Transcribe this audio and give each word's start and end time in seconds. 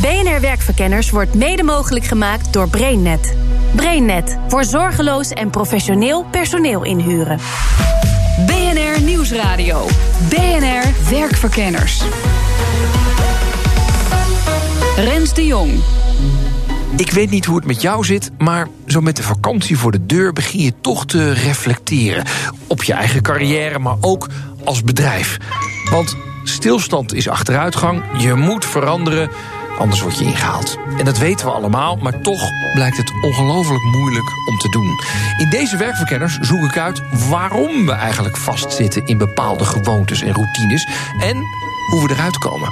BNR 0.00 0.40
Werkverkenners 0.40 1.10
wordt 1.10 1.34
mede 1.34 1.62
mogelijk 1.62 2.04
gemaakt 2.04 2.52
door 2.52 2.68
BrainNet. 2.68 3.36
BrainNet 3.74 4.38
voor 4.48 4.64
zorgeloos 4.64 5.30
en 5.30 5.50
professioneel 5.50 6.24
personeel 6.24 6.84
inhuren. 6.84 7.38
BNR 8.46 9.02
Nieuwsradio. 9.02 9.86
BNR 10.28 11.10
Werkverkenners. 11.10 12.02
Rens 14.96 15.34
de 15.34 15.46
Jong. 15.46 15.72
Ik 16.96 17.10
weet 17.10 17.30
niet 17.30 17.44
hoe 17.44 17.56
het 17.56 17.66
met 17.66 17.82
jou 17.82 18.04
zit, 18.04 18.30
maar 18.38 18.68
zo 18.86 19.00
met 19.00 19.16
de 19.16 19.22
vakantie 19.22 19.78
voor 19.78 19.92
de 19.92 20.06
deur 20.06 20.32
begin 20.32 20.60
je 20.60 20.72
toch 20.80 21.06
te 21.06 21.32
reflecteren. 21.32 22.24
Op 22.66 22.82
je 22.82 22.92
eigen 22.92 23.22
carrière, 23.22 23.78
maar 23.78 23.96
ook 24.00 24.28
als 24.64 24.82
bedrijf. 24.82 25.38
Want 25.90 26.16
stilstand 26.44 27.14
is 27.14 27.28
achteruitgang, 27.28 28.02
je 28.18 28.34
moet 28.34 28.64
veranderen, 28.64 29.30
anders 29.78 30.00
word 30.00 30.18
je 30.18 30.24
ingehaald. 30.24 30.76
En 30.98 31.04
dat 31.04 31.18
weten 31.18 31.46
we 31.46 31.52
allemaal, 31.52 31.96
maar 31.96 32.20
toch 32.20 32.50
blijkt 32.74 32.96
het 32.96 33.12
ongelooflijk 33.22 33.82
moeilijk 33.82 34.30
om 34.48 34.58
te 34.58 34.68
doen. 34.68 35.00
In 35.38 35.50
deze 35.50 35.76
werkverkenners 35.76 36.38
zoek 36.38 36.64
ik 36.64 36.78
uit 36.78 37.02
waarom 37.28 37.86
we 37.86 37.92
eigenlijk 37.92 38.36
vastzitten 38.36 39.06
in 39.06 39.18
bepaalde 39.18 39.64
gewoontes 39.64 40.22
en 40.22 40.32
routines 40.32 40.88
en 41.20 41.36
hoe 41.90 42.06
we 42.06 42.14
eruit 42.14 42.38
komen. 42.38 42.68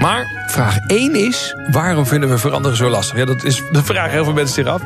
Maar 0.00 0.46
vraag 0.46 0.78
1 0.86 1.14
is: 1.14 1.56
waarom 1.70 2.06
vinden 2.06 2.28
we 2.28 2.38
veranderen 2.38 2.76
zo 2.76 2.88
lastig? 2.88 3.16
Ja, 3.18 3.24
dat 3.24 3.44
is 3.44 3.62
de 3.72 3.84
vraag 3.84 4.10
heel 4.10 4.24
veel 4.24 4.32
mensen 4.32 4.54
zich 4.54 4.66
af. 4.66 4.82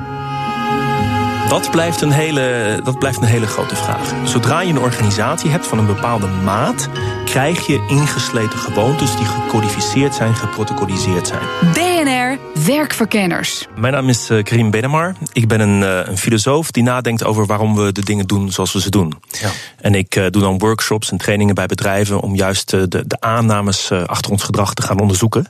Dat 1.55 1.71
blijft, 1.71 2.01
een 2.01 2.13
hele, 2.13 2.81
dat 2.85 2.99
blijft 2.99 3.19
een 3.19 3.29
hele 3.29 3.47
grote 3.47 3.77
vraag. 3.77 4.13
Zodra 4.25 4.61
je 4.61 4.71
een 4.71 4.79
organisatie 4.79 5.51
hebt 5.51 5.67
van 5.67 5.79
een 5.79 5.87
bepaalde 5.87 6.27
maat, 6.27 6.89
krijg 7.25 7.67
je 7.67 7.87
ingesleten 7.89 8.59
gewoontes 8.59 9.17
die 9.17 9.25
gecodificeerd 9.25 10.15
zijn, 10.15 10.35
geprotocoliseerd 10.35 11.27
zijn. 11.27 11.41
BNR 11.73 12.39
Werkverkenners. 12.67 13.67
Mijn 13.77 13.93
naam 13.93 14.09
is 14.09 14.31
uh, 14.31 14.43
Karim 14.43 14.71
Benemar. 14.71 15.15
Ik 15.33 15.49
ben 15.49 15.61
een, 15.61 15.81
uh, 15.81 16.09
een, 16.09 16.19
filosoof 16.19 16.71
die 16.71 16.83
nadenkt 16.83 17.25
over 17.25 17.47
waarom 17.47 17.75
we 17.75 17.93
de 17.93 18.05
dingen 18.05 18.27
doen 18.27 18.53
zoals 18.53 18.73
we 18.73 18.81
ze 18.81 18.91
doen. 18.91 19.13
Ja. 19.41 19.51
En 19.81 19.95
ik 19.95 20.17
uh, 20.17 20.27
doe 20.31 20.43
dan 20.43 20.59
workshops 20.59 21.11
en 21.11 21.19
trainingen 21.19 21.55
bij 21.55 21.67
bedrijven 21.67 22.21
om 22.21 22.35
juist 22.35 22.71
de, 22.71 22.89
de 22.89 23.17
aannames 23.21 23.91
achter 23.93 24.31
ons 24.31 24.43
gedrag 24.43 24.75
te 24.75 24.83
gaan 24.83 25.01
onderzoeken. 25.01 25.47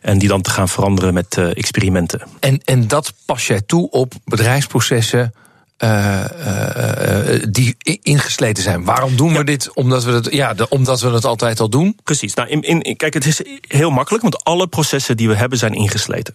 En 0.00 0.18
die 0.18 0.28
dan 0.28 0.42
te 0.42 0.50
gaan 0.50 0.68
veranderen 0.68 1.14
met 1.14 1.36
experimenten. 1.54 2.22
En, 2.40 2.60
en 2.64 2.88
dat 2.88 3.12
pas 3.24 3.46
jij 3.46 3.60
toe 3.60 3.90
op 3.90 4.12
bedrijfsprocessen 4.24 5.32
uh, 5.84 6.24
uh, 6.46 7.42
die 7.50 7.76
ingesleten 8.02 8.62
zijn. 8.62 8.84
Waarom 8.84 9.16
doen 9.16 9.36
we 9.36 9.44
dit? 9.44 9.72
Omdat 9.74 10.04
we, 10.04 10.12
het, 10.12 10.32
ja, 10.32 10.54
de, 10.54 10.68
omdat 10.68 11.00
we 11.00 11.10
het 11.10 11.24
altijd 11.24 11.60
al 11.60 11.68
doen? 11.68 11.96
Precies. 12.04 12.34
Nou, 12.34 12.48
in, 12.48 12.62
in, 12.62 12.96
kijk, 12.96 13.14
het 13.14 13.26
is 13.26 13.42
heel 13.60 13.90
makkelijk, 13.90 14.22
want 14.22 14.44
alle 14.44 14.66
processen 14.66 15.16
die 15.16 15.28
we 15.28 15.34
hebben 15.34 15.58
zijn 15.58 15.72
ingesleten. 15.72 16.34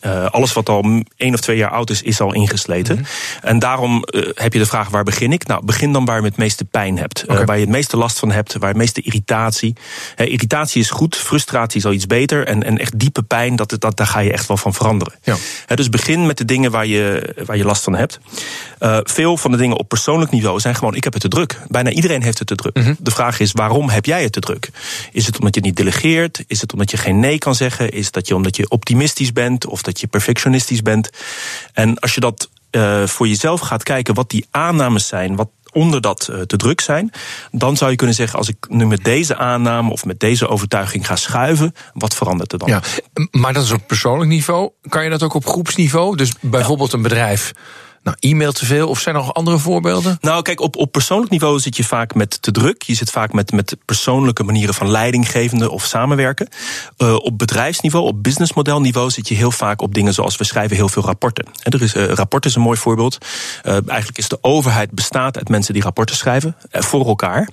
Uh, 0.00 0.26
alles 0.26 0.52
wat 0.52 0.68
al 0.68 1.02
één 1.16 1.34
of 1.34 1.40
twee 1.40 1.56
jaar 1.56 1.70
oud 1.70 1.90
is, 1.90 2.02
is 2.02 2.20
al 2.20 2.34
ingesleten. 2.34 2.96
Mm 2.96 3.02
-hmm. 3.02 3.48
En 3.48 3.58
daarom 3.58 4.04
heb 4.34 4.52
je 4.52 4.58
de 4.58 4.66
vraag: 4.66 4.88
waar 4.88 5.04
begin 5.04 5.32
ik? 5.32 5.46
Nou, 5.46 5.64
begin 5.64 5.92
dan 5.92 6.04
waar 6.04 6.20
je 6.20 6.26
het 6.26 6.36
meeste 6.36 6.64
pijn 6.64 6.98
hebt. 6.98 7.24
Okay. 7.28 7.44
waar 7.44 7.56
je 7.56 7.62
het 7.62 7.70
meeste 7.70 7.96
last 7.96 8.18
van 8.18 8.30
hebt, 8.30 8.52
waar 8.52 8.60
je 8.60 8.66
het 8.66 8.76
meeste 8.76 9.00
irritatie. 9.00 9.76
irritatie 10.16 10.80
is 10.80 10.90
goed, 10.90 11.16
frustratie 11.16 11.78
is 11.78 11.84
al 11.84 11.92
iets 11.92 12.06
beter. 12.06 12.46
En, 12.46 12.62
en 12.62 12.78
echt 12.78 12.98
diepe 12.98 13.22
pijn, 13.22 13.56
dat, 13.56 13.76
dat, 13.78 13.96
daar 13.96 14.06
ga 14.06 14.20
je 14.20 14.32
echt 14.32 14.46
wel 14.46 14.56
van 14.56 14.74
veranderen. 14.74 15.14
Ja. 15.22 15.36
dus 15.74 15.88
begin 15.88 16.26
met 16.26 16.38
de 16.38 16.44
dingen 16.44 16.70
waar 16.70 16.86
je, 16.86 17.34
waar 17.46 17.56
je 17.56 17.64
last 17.64 17.82
van 17.82 17.94
hebt. 17.94 18.20
Uh, 18.80 18.98
veel 19.02 19.36
van 19.36 19.50
de 19.50 19.56
dingen 19.56 19.76
op 19.76 19.88
persoonlijk 19.88 20.30
niveau 20.30 20.60
zijn 20.60 20.74
gewoon: 20.74 20.94
ik 20.94 21.04
heb 21.04 21.12
het 21.12 21.22
te 21.22 21.28
druk. 21.28 21.60
Bijna 21.68 21.90
iedereen 21.90 22.22
heeft 22.22 22.38
het 22.38 22.48
te 22.48 22.54
druk. 22.54 22.76
Mm 22.76 22.82
-hmm. 22.82 22.96
De 22.98 23.10
vraag 23.10 23.40
is: 23.40 23.52
waarom 23.52 23.88
heb 23.88 24.04
jij 24.04 24.22
het 24.22 24.32
te 24.32 24.40
druk? 24.40 24.70
Is 25.12 25.26
het 25.26 25.38
omdat 25.38 25.54
je 25.54 25.60
niet 25.60 25.76
delegeert? 25.76 26.44
Is 26.46 26.60
het 26.60 26.72
omdat 26.72 26.90
je 26.90 26.96
geen 26.96 27.20
nee 27.20 27.38
kan 27.38 27.54
zeggen? 27.54 27.90
Is 27.90 28.10
dat 28.10 28.28
je 28.28 28.34
omdat 28.34 28.56
je 28.56 28.68
optimistisch 28.68 29.32
bent 29.32 29.66
of 29.66 29.82
dat 29.82 30.00
je 30.00 30.06
perfectionistisch 30.06 30.82
bent? 30.82 31.10
En 31.72 31.98
als 31.98 32.14
je 32.14 32.20
dat 32.20 32.48
uh, 32.70 33.06
voor 33.06 33.28
jezelf 33.28 33.60
gaat 33.60 33.82
kijken, 33.82 34.14
wat 34.14 34.30
die 34.30 34.46
aannames 34.50 35.06
zijn, 35.06 35.36
wat 35.36 35.48
onder 35.72 36.00
dat 36.00 36.28
uh, 36.30 36.40
te 36.40 36.56
druk 36.56 36.80
zijn, 36.80 37.12
dan 37.50 37.76
zou 37.76 37.90
je 37.90 37.96
kunnen 37.96 38.16
zeggen: 38.16 38.38
als 38.38 38.48
ik 38.48 38.56
nu 38.68 38.86
met 38.86 39.04
deze 39.04 39.36
aanname 39.36 39.90
of 39.90 40.04
met 40.04 40.20
deze 40.20 40.48
overtuiging 40.48 41.06
ga 41.06 41.16
schuiven, 41.16 41.74
wat 41.94 42.14
verandert 42.14 42.52
er 42.52 42.58
dan? 42.58 42.68
Ja, 42.68 42.82
maar 43.30 43.52
dat 43.52 43.64
is 43.64 43.70
op 43.70 43.86
persoonlijk 43.86 44.30
niveau. 44.30 44.70
Kan 44.88 45.04
je 45.04 45.10
dat 45.10 45.22
ook 45.22 45.34
op 45.34 45.46
groepsniveau? 45.46 46.16
Dus 46.16 46.32
bijvoorbeeld 46.40 46.90
ja. 46.90 46.96
een 46.96 47.02
bedrijf. 47.02 47.52
Nou, 48.08 48.20
e-mail 48.20 48.52
te 48.52 48.66
veel 48.66 48.88
of 48.88 49.00
zijn 49.00 49.14
er 49.14 49.20
nog 49.20 49.34
andere 49.34 49.58
voorbeelden? 49.58 50.18
Nou, 50.20 50.42
kijk, 50.42 50.60
op, 50.60 50.76
op 50.76 50.92
persoonlijk 50.92 51.30
niveau 51.30 51.58
zit 51.58 51.76
je 51.76 51.84
vaak 51.84 52.14
met 52.14 52.42
te 52.42 52.50
druk. 52.50 52.82
Je 52.82 52.94
zit 52.94 53.10
vaak 53.10 53.32
met, 53.32 53.52
met 53.52 53.76
persoonlijke 53.84 54.42
manieren 54.42 54.74
van 54.74 54.90
leidinggevende 54.90 55.70
of 55.70 55.84
samenwerken. 55.84 56.48
Uh, 56.98 57.14
op 57.14 57.38
bedrijfsniveau, 57.38 58.06
op 58.06 58.22
businessmodelniveau 58.22 59.10
zit 59.10 59.28
je 59.28 59.34
heel 59.34 59.50
vaak 59.50 59.82
op 59.82 59.94
dingen 59.94 60.14
zoals 60.14 60.36
we 60.36 60.44
schrijven 60.44 60.76
heel 60.76 60.88
veel 60.88 61.02
rapporten. 61.02 61.44
En 61.62 61.72
er 61.72 61.82
is, 61.82 61.94
uh, 61.94 62.04
rapport 62.04 62.44
is 62.44 62.54
een 62.54 62.62
mooi 62.62 62.78
voorbeeld. 62.78 63.18
Uh, 63.64 63.72
eigenlijk 63.72 64.18
is 64.18 64.28
de 64.28 64.38
overheid 64.40 64.90
bestaat 64.90 65.36
uit 65.36 65.48
mensen 65.48 65.74
die 65.74 65.82
rapporten 65.82 66.16
schrijven 66.16 66.56
voor 66.70 67.06
elkaar. 67.06 67.48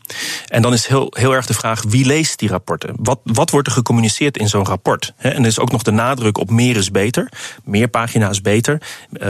En 0.47 0.61
dan 0.61 0.73
is 0.73 0.88
heel, 0.88 1.13
heel 1.17 1.33
erg 1.33 1.45
de 1.45 1.53
vraag 1.53 1.83
wie 1.88 2.05
leest 2.05 2.39
die 2.39 2.49
rapporten? 2.49 2.95
Wat, 2.99 3.19
wat 3.23 3.49
wordt 3.49 3.67
er 3.67 3.73
gecommuniceerd 3.73 4.38
in 4.38 4.49
zo'n 4.49 4.65
rapport? 4.65 5.13
En 5.17 5.41
er 5.41 5.45
is 5.45 5.59
ook 5.59 5.71
nog 5.71 5.83
de 5.83 5.91
nadruk 5.91 6.38
op 6.38 6.49
meer 6.49 6.75
is 6.75 6.91
beter. 6.91 7.31
Meer 7.63 7.88
pagina's 7.88 8.41
beter. 8.41 8.81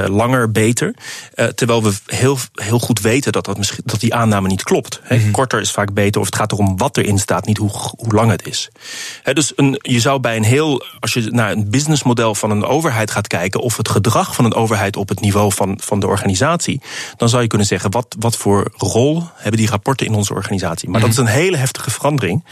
langer 0.08 0.52
beter. 0.52 0.94
Uh, 1.36 1.46
terwijl 1.46 1.84
we 1.84 1.94
heel, 2.06 2.38
heel 2.54 2.80
goed 2.80 3.00
weten 3.00 3.32
dat, 3.32 3.46
dat, 3.46 3.58
misschien, 3.58 3.84
dat 3.86 4.00
die 4.00 4.16
aanname 4.16 4.48
niet 4.48 4.64
klopt. 4.64 5.00
He, 5.04 5.16
mm-hmm. 5.16 5.32
Korter 5.32 5.62
is 5.62 5.72
vaak 5.72 5.94
beter, 5.94 6.22
of 6.22 6.26
het 6.26 6.36
gaat 6.36 6.52
erom 6.52 6.78
wat 6.78 6.98
erin 6.98 7.20
staat, 7.20 7.46
niet 7.46 7.58
hoe, 7.58 7.70
hoe 7.98 8.14
lang 8.14 8.32
het 8.32 8.48
is. 8.48 8.70
He, 9.24 9.34
dus 9.34 9.54
een, 9.56 9.80
je 9.82 10.00
zou 10.00 10.20
bij 10.20 10.36
een 10.36 10.44
heel, 10.44 10.86
als 11.00 11.14
je 11.14 11.22
naar 11.22 11.52
een 11.52 11.70
businessmodel 11.70 12.36
van 12.36 12.52
een 12.52 12.66
overheid 12.66 13.12
gaat 13.12 13.28
kijken, 13.28 13.60
of 13.60 13.78
het 13.78 13.90
gedrag 13.90 14.36
van 14.36 14.46
een 14.46 14.54
overheid 14.54 14.98
op 14.98 15.10
het 15.10 15.20
niveau 15.20 15.54
van, 15.54 15.80
van 15.82 16.00
de 16.00 16.08
organisatie, 16.08 16.82
dan 17.18 17.30
zou 17.30 17.42
je 17.42 17.48
kunnen 17.48 17.68
zeggen: 17.68 17.92
wat, 17.92 18.16
wat 18.20 18.38
voor 18.38 18.72
rol 18.78 19.24
hebben 19.36 19.60
die 19.60 19.70
rapporten 19.70 20.06
in 20.06 20.14
onze 20.14 20.34
organisatie? 20.34 20.90
Maar 20.90 21.02
dat 21.02 21.10
is 21.10 21.18
een 21.18 21.26
hele 21.26 21.58
heftige 21.58 21.92
verandering. 21.92 22.46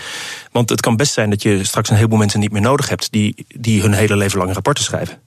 Want 0.51 0.69
het 0.69 0.81
kan 0.81 0.95
best 0.95 1.13
zijn 1.13 1.29
dat 1.29 1.41
je 1.41 1.63
straks 1.63 1.89
een 1.89 1.95
heleboel 1.95 2.17
mensen 2.17 2.39
niet 2.39 2.51
meer 2.51 2.61
nodig 2.61 2.89
hebt 2.89 3.11
die, 3.11 3.45
die 3.47 3.81
hun 3.81 3.93
hele 3.93 4.15
leven 4.15 4.37
lang 4.37 4.53
rapporten 4.53 4.83
schrijven. 4.83 5.21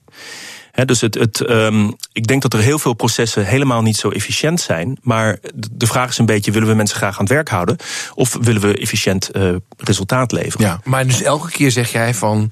He, 0.77 0.85
dus 0.85 1.01
het, 1.01 1.13
het, 1.15 1.49
um, 1.49 1.95
ik 2.11 2.27
denk 2.27 2.41
dat 2.41 2.53
er 2.53 2.59
heel 2.59 2.79
veel 2.79 2.93
processen 2.93 3.45
helemaal 3.45 3.81
niet 3.81 3.97
zo 3.97 4.09
efficiënt 4.09 4.61
zijn. 4.61 4.97
Maar 5.01 5.37
de 5.71 5.87
vraag 5.87 6.09
is 6.09 6.17
een 6.17 6.25
beetje: 6.25 6.51
willen 6.51 6.67
we 6.67 6.73
mensen 6.73 6.97
graag 6.97 7.13
aan 7.13 7.23
het 7.23 7.33
werk 7.33 7.49
houden? 7.49 7.77
Of 8.13 8.37
willen 8.41 8.61
we 8.61 8.77
efficiënt 8.77 9.29
uh, 9.33 9.55
resultaat 9.77 10.31
leveren? 10.31 10.67
Ja, 10.67 10.79
maar 10.83 11.07
dus 11.07 11.21
elke 11.21 11.51
keer 11.51 11.71
zeg 11.71 11.91
jij 11.91 12.13
van. 12.13 12.49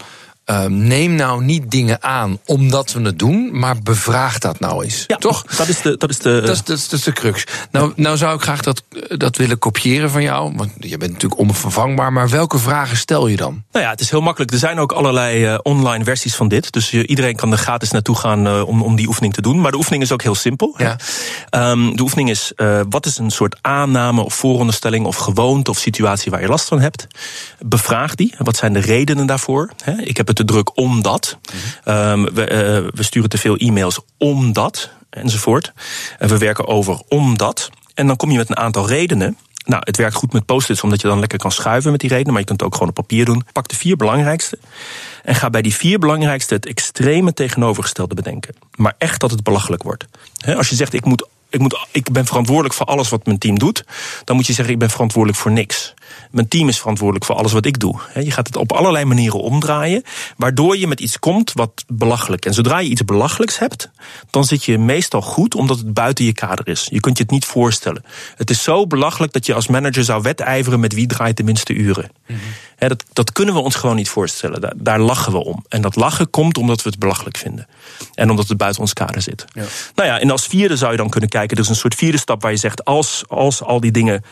Uh, 0.50 0.66
neem 0.66 1.16
nou 1.16 1.44
niet 1.44 1.72
dingen 1.72 2.04
aan 2.04 2.40
omdat 2.46 2.92
we 2.92 3.02
het 3.02 3.20
doen, 3.20 3.60
maar 3.60 3.80
bevraag 3.84 4.38
dat 4.38 4.60
nou 4.60 4.84
eens. 4.84 5.04
Ja, 5.08 5.16
toch? 5.16 5.44
Dat 5.44 5.68
is 5.68 5.82
de, 5.82 5.98
dat 5.98 6.10
is 6.10 6.18
de, 6.18 6.42
dat 6.42 6.50
is, 6.50 6.64
dat 6.64 6.78
is, 6.78 6.90
dat 6.90 7.00
is 7.00 7.06
de 7.06 7.12
crux. 7.12 7.44
Nou, 7.72 7.94
nou 7.96 8.18
zou 8.18 8.36
ik 8.36 8.42
graag 8.42 8.62
dat, 8.62 8.84
dat 9.08 9.36
willen 9.36 9.60
kopiëren 9.60 10.10
van 10.10 10.22
jou, 10.22 10.54
want 10.56 10.72
je 10.80 10.98
bent 10.98 11.12
natuurlijk 11.12 11.42
onvervangbaar. 11.42 12.14
Maar 12.14 12.30
welke 12.30 12.58
vragen 12.58 12.98
stel 12.98 13.28
je 13.28 13.36
dan? 13.36 13.64
Nou 13.72 13.86
ja, 13.86 13.92
het 13.92 14.02
is 14.02 14.10
heel 14.10 14.22
makkelijk. 14.22 14.52
Er 14.52 14.58
zijn 14.58 14.80
ook 14.80 14.92
allerlei 14.92 15.54
uh, 15.54 15.58
online 15.64 16.04
versies 16.04 16.36
van 16.36 16.48
dit. 16.48 16.72
Dus 16.72 16.94
iedereen 16.94 17.36
kan 17.36 17.52
er 17.52 17.58
gratis 17.58 17.92
naartoe 17.92 18.16
gaan 18.16 18.48
uh, 18.48 18.68
om, 18.68 18.82
om 18.82 18.96
die 18.96 19.08
oefening 19.08 19.34
te 19.34 19.42
doen. 19.42 19.62
Maar 19.62 19.72
de 19.72 19.78
oefening 19.78 20.04
is 20.04 20.12
ook 20.12 20.24
heel 20.24 20.36
simpel. 20.36 20.76
Ja. 20.78 20.98
Um, 21.72 21.96
de 21.96 22.02
oefening 22.02 22.30
is: 22.30 22.52
wat 22.90 23.06
is 23.06 23.18
een 23.18 23.32
soort 23.32 23.58
aanname 23.62 24.22
of 24.22 24.34
vooronderstelling 24.34 25.06
of 25.06 25.16
gewoonte 25.16 25.70
of 25.70 25.78
situatie 25.78 26.32
waar 26.32 26.42
je 26.42 26.48
last 26.48 26.68
van 26.68 26.80
hebt? 26.80 27.08
Bevraag 27.60 28.16
die. 28.16 28.34
Wat 28.38 28.58
zijn 28.58 28.74
de 28.74 28.80
redenen 28.80 29.26
daarvoor? 29.26 29.72
He, 29.84 30.02
ik 30.02 30.18
heb 30.18 30.28
het 30.28 30.35
te 30.36 30.46
druk 30.46 30.78
omdat. 30.78 31.38
Um, 31.86 32.34
we, 32.34 32.42
uh, 32.42 32.92
we, 32.94 33.04
sturen 33.04 33.30
te 33.30 33.38
veel 33.38 33.56
e-mails 33.56 34.00
omdat, 34.18 34.90
enzovoort. 35.10 35.74
En 36.20 36.30
we 36.30 36.38
werken 36.38 36.68
over 36.68 37.02
omdat. 37.08 37.70
En 37.94 38.08
dan 38.08 38.16
kom 38.16 38.32
je 38.32 38.38
met 38.38 38.50
een 38.50 38.58
aantal 38.58 38.88
redenen. 38.88 39.38
Nou, 39.66 39.82
het 39.86 39.98
werkt 39.98 40.16
goed 40.16 40.34
met 40.34 40.46
post-its, 40.46 40.82
omdat 40.82 41.02
je 41.02 41.08
dan 41.08 41.20
lekker 41.20 41.38
kan 41.38 41.52
schuiven 41.52 41.92
met 41.92 42.00
die 42.00 42.10
redenen. 42.10 42.32
Maar 42.32 42.42
je 42.42 42.48
kunt 42.48 42.60
het 42.60 42.70
ook 42.70 42.76
gewoon 42.76 42.90
op 42.90 42.96
papier 42.96 43.26
doen. 43.26 43.44
Pak 43.52 43.68
de 43.68 43.76
vier 43.76 43.98
belangrijkste. 43.98 44.60
En 45.24 45.36
ga 45.36 45.50
bij 45.50 45.62
die 45.62 45.76
vier 45.76 46.00
belangrijkste 46.00 46.54
het 46.54 46.66
extreme 46.66 47.34
tegenovergestelde 47.34 48.16
bedenken. 48.16 48.56
Maar 48.76 48.96
echt 48.98 49.20
dat 49.20 49.32
het 49.32 49.44
belachelijk 49.44 49.84
wordt. 49.84 50.06
Als 50.56 50.70
je 50.70 50.76
zegt, 50.76 50.94
ik 50.94 51.06
moet 51.06 51.28
ik, 51.50 51.60
moet, 51.60 51.88
ik 51.92 52.12
ben 52.12 52.26
verantwoordelijk 52.26 52.74
voor 52.74 52.86
alles 52.86 53.10
wat 53.10 53.26
mijn 53.26 53.38
team 53.38 53.60
doet. 53.60 53.84
Dan 54.24 54.36
moet 54.36 54.48
je 54.48 54.54
zeggen, 54.54 54.74
ik 54.74 54.80
ben 54.80 54.90
verantwoordelijk 54.90 55.42
voor 55.42 55.52
niks. 55.52 55.94
Mijn 56.32 56.48
team 56.48 56.68
is 56.68 56.80
verantwoordelijk 56.80 57.26
voor 57.26 57.36
alles 57.36 57.52
wat 57.52 57.66
ik 57.66 57.80
doe. 57.80 58.00
Je 58.14 58.32
gaat 58.32 58.48
het 58.48 58.56
op 58.56 58.72
allerlei 58.72 59.06
manieren 59.06 59.40
omdraaien, 59.40 60.04
waardoor 60.38 60.78
je 60.78 60.88
met 60.88 61.00
iets 61.00 61.20
komt 61.20 61.54
wat 61.54 61.86
belachelijk. 61.88 62.46
En 62.46 62.54
zodra 62.54 62.80
je 62.80 62.90
iets 62.90 63.06
belachelijks 63.06 63.60
hebt, 63.60 63.90
dan 64.30 64.44
zit 64.44 64.64
je 64.64 64.78
meestal 64.78 65.22
goed, 65.22 65.56
omdat 65.56 65.78
het 65.78 65.94
buiten 65.94 66.26
je 66.26 66.34
kader 66.34 66.68
is. 66.68 66.88
Je 66.92 67.00
kunt 67.00 67.18
je 67.18 67.24
het 67.24 67.32
niet 67.32 67.46
voorstellen. 67.46 68.04
Het 68.36 68.50
is 68.50 68.64
zo 68.64 68.88
belachelijk 68.88 69.34
dat 69.34 69.46
je 69.46 69.54
als 69.54 69.68
manager 69.68 70.04
zou 70.04 70.22
wedijveren 70.22 70.80
met 70.80 70.94
wie 70.94 71.08
draait 71.08 71.38
de 71.38 71.44
minste 71.44 71.74
uren. 71.74 72.12
Mm 72.28 72.38
dat, 72.88 73.04
dat 73.14 73.32
kunnen 73.32 73.54
we 73.54 73.60
ons 73.60 73.76
gewoon 73.76 73.96
niet 73.96 74.10
voorstellen. 74.10 74.62
Daar, 74.62 74.74
daar, 74.76 75.00
lachen 75.00 75.32
we 75.32 75.44
om. 75.44 75.66
En 75.70 75.82
dat 75.82 75.96
lachen 75.96 76.30
komt 76.30 76.58
omdat 76.58 76.84
we 76.84 76.90
het 76.90 77.00
belachelijk 77.00 77.38
vinden. 77.38 77.68
En 78.14 78.30
omdat 78.30 78.48
het 78.48 78.58
buiten 78.58 78.82
ons 78.82 78.94
kader 78.94 79.22
zit. 79.22 79.46
Ja. 79.54 79.64
Nou 79.96 80.10
ja, 80.10 80.20
en 80.20 80.32
als 80.32 80.46
vierde 80.46 80.78
zou 80.78 80.92
je 80.92 80.98
dan 80.98 81.10
kunnen 81.10 81.30
kijken. 81.30 81.56
Dus 81.56 81.70
een 81.70 81.76
soort 81.76 81.96
vierde 81.96 82.18
stap 82.18 82.42
waar 82.42 82.52
je 82.52 82.58
zegt: 82.58 82.86
als, 82.86 83.24
als 83.28 83.62
al 83.62 83.80
die 83.80 83.92
dingen 83.92 84.24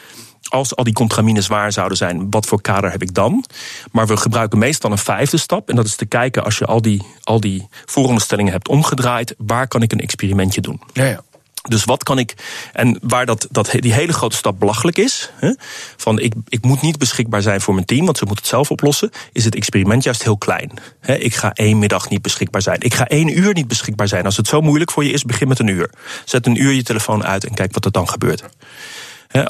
als 0.50 0.75
al 0.75 0.83
die 0.83 0.94
contramines 0.94 1.47
waar 1.47 1.71
zouden 1.71 1.97
zijn, 1.97 2.27
wat 2.29 2.45
voor 2.45 2.61
kader 2.61 2.91
heb 2.91 3.01
ik 3.01 3.13
dan? 3.13 3.45
Maar 3.91 4.07
we 4.07 4.17
gebruiken 4.17 4.59
meestal 4.59 4.91
een 4.91 4.97
vijfde 4.97 5.38
stap. 5.38 5.69
En 5.69 5.75
dat 5.75 5.85
is 5.85 5.95
te 5.95 6.05
kijken 6.05 6.44
als 6.44 6.57
je 6.57 6.65
al 6.65 6.81
die, 6.81 7.01
al 7.23 7.39
die 7.39 7.67
vooronderstellingen 7.85 8.51
hebt 8.51 8.67
omgedraaid, 8.67 9.35
waar 9.38 9.67
kan 9.67 9.81
ik 9.81 9.91
een 9.91 10.00
experimentje 10.00 10.61
doen? 10.61 10.81
Ja, 10.94 11.03
ja. 11.03 11.23
Dus 11.69 11.83
wat 11.83 12.04
kan 12.04 12.19
ik. 12.19 12.33
En 12.74 13.00
waar 13.01 13.25
dat, 13.25 13.48
dat, 13.51 13.71
die 13.80 13.94
hele 13.94 14.13
grote 14.13 14.36
stap 14.36 14.60
belachelijk 14.60 14.98
is. 14.98 15.31
Hè, 15.36 15.54
van 15.98 16.19
ik, 16.19 16.33
ik 16.48 16.63
moet 16.63 16.81
niet 16.81 16.98
beschikbaar 16.98 17.42
zijn 17.42 17.62
voor 17.62 17.74
mijn 17.74 17.86
team, 17.86 18.06
want 18.06 18.18
ze 18.18 18.25
moeten 18.25 18.44
het 18.44 18.54
zelf 18.54 18.71
oplossen. 18.71 19.10
Is 19.31 19.45
het 19.45 19.56
experiment 19.56 20.04
juist 20.04 20.24
heel 20.24 20.38
klein. 20.38 20.71
Hè, 21.00 21.15
ik 21.15 21.36
ga 21.36 21.54
één 21.54 21.80
middag 21.80 22.10
niet 22.10 22.21
beschikbaar 22.21 22.62
zijn. 22.62 22.81
Ik 22.81 22.94
ga 22.94 23.07
één 23.07 23.39
uur 23.39 23.54
niet 23.54 23.68
beschikbaar 23.68 24.07
zijn. 24.07 24.25
Als 24.25 24.38
het 24.38 24.48
zo 24.48 24.62
moeilijk 24.62 24.92
voor 24.92 25.04
je 25.04 25.12
is, 25.12 25.24
begin 25.24 25.48
met 25.48 25.60
een 25.60 25.68
uur. 25.68 25.89
Zet 26.25 26.45
een 26.45 26.62
uur 26.62 26.71
je 26.71 26.83
telefoon 26.83 27.25
uit 27.25 27.45
en 27.45 27.54
kijk 27.54 27.74
wat 27.74 27.86
er 27.86 27.92
dan 27.92 28.10
gebeurt. 28.10 28.44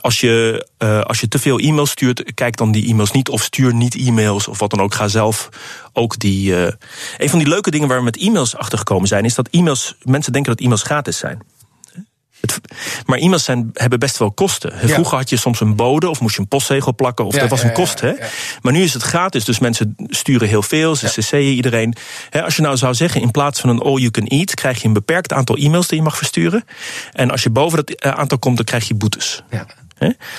als, 0.02 0.20
je, 0.20 0.68
uh, 0.80 1.02
als 1.02 1.20
je 1.20 1.28
te 1.28 1.40
veel 1.40 1.60
e-mails 1.60 1.90
stuurt, 1.90 2.34
kijk 2.34 2.58
dan 2.58 2.72
die 2.72 2.88
e-mails 2.88 3.12
niet. 3.12 3.30
Of 3.30 3.44
stuur 3.44 3.74
niet 3.74 3.96
e-mails 3.96 4.48
of 4.48 4.60
wat 4.60 4.70
dan 4.70 4.82
ook. 4.82 4.94
Ga 4.94 5.08
zelf 5.08 5.50
ook 5.94 6.20
die. 6.20 6.52
Uh, 6.52 6.68
een 7.18 7.30
van 7.30 7.40
die 7.40 7.48
leuke 7.48 7.72
dingen 7.72 7.88
waar 7.88 7.98
we 7.98 8.04
met 8.04 8.18
e-mails 8.18 8.56
achter 8.56 8.78
gekomen 8.78 9.08
zijn, 9.08 9.26
is 9.26 9.36
dat 9.36 9.48
e-mails. 9.52 9.96
Mensen 10.04 10.32
denken 10.34 10.52
dat 10.52 10.62
e-mails 10.62 10.84
gratis 10.84 11.18
zijn 11.18 11.42
maar 13.06 13.18
e-mails 13.18 13.44
zijn, 13.44 13.70
hebben 13.74 14.00
best 14.00 14.18
wel 14.18 14.32
kosten. 14.32 14.74
Vroeger 14.84 15.18
had 15.18 15.30
je 15.30 15.38
soms 15.38 15.60
een 15.60 15.76
bode 15.76 16.10
of 16.10 16.20
moest 16.20 16.36
je 16.36 16.42
een 16.42 16.48
postzegel 16.48 16.96
plakken. 16.96 17.26
Of 17.26 17.36
dat 17.36 17.50
was 17.50 17.64
een 17.64 17.74
kost. 17.74 18.02
Hè? 18.02 18.14
Maar 18.62 18.74
nu 18.74 18.82
is 18.82 18.94
het 18.94 19.04
gratis. 19.04 19.46
Dus 19.46 19.60
mensen 19.60 19.96
sturen 20.08 20.48
heel 20.48 20.62
veel. 20.62 20.96
Ze 20.96 21.08
cc'en 21.08 21.40
iedereen. 21.40 21.96
als 22.44 22.56
je 22.56 22.62
nou 22.62 22.78
zou 22.78 22.94
zeggen, 22.94 23.22
in 23.22 23.32
plaats 23.32 23.60
van 23.60 23.70
een 23.70 23.80
all 23.80 23.96
you 23.96 24.12
can 24.12 24.26
eat, 24.26 24.54
krijg 24.54 24.82
je 24.82 24.88
een 24.88 24.94
beperkt 24.94 25.34
aantal 25.34 25.56
e-mails 25.56 25.88
die 25.88 25.98
je 25.98 26.04
mag 26.04 26.18
versturen. 26.18 26.66
En 27.12 27.32
als 27.32 27.44
je 27.44 27.50
boven 27.50 27.86
dat 27.86 27.90
eh, 27.90 28.12
aantal 28.12 28.40
komt, 28.40 28.56
dan 28.56 28.66
krijg 28.66 28.88
je 28.88 28.94
boetes. 28.94 29.44
Ja. 29.50 29.66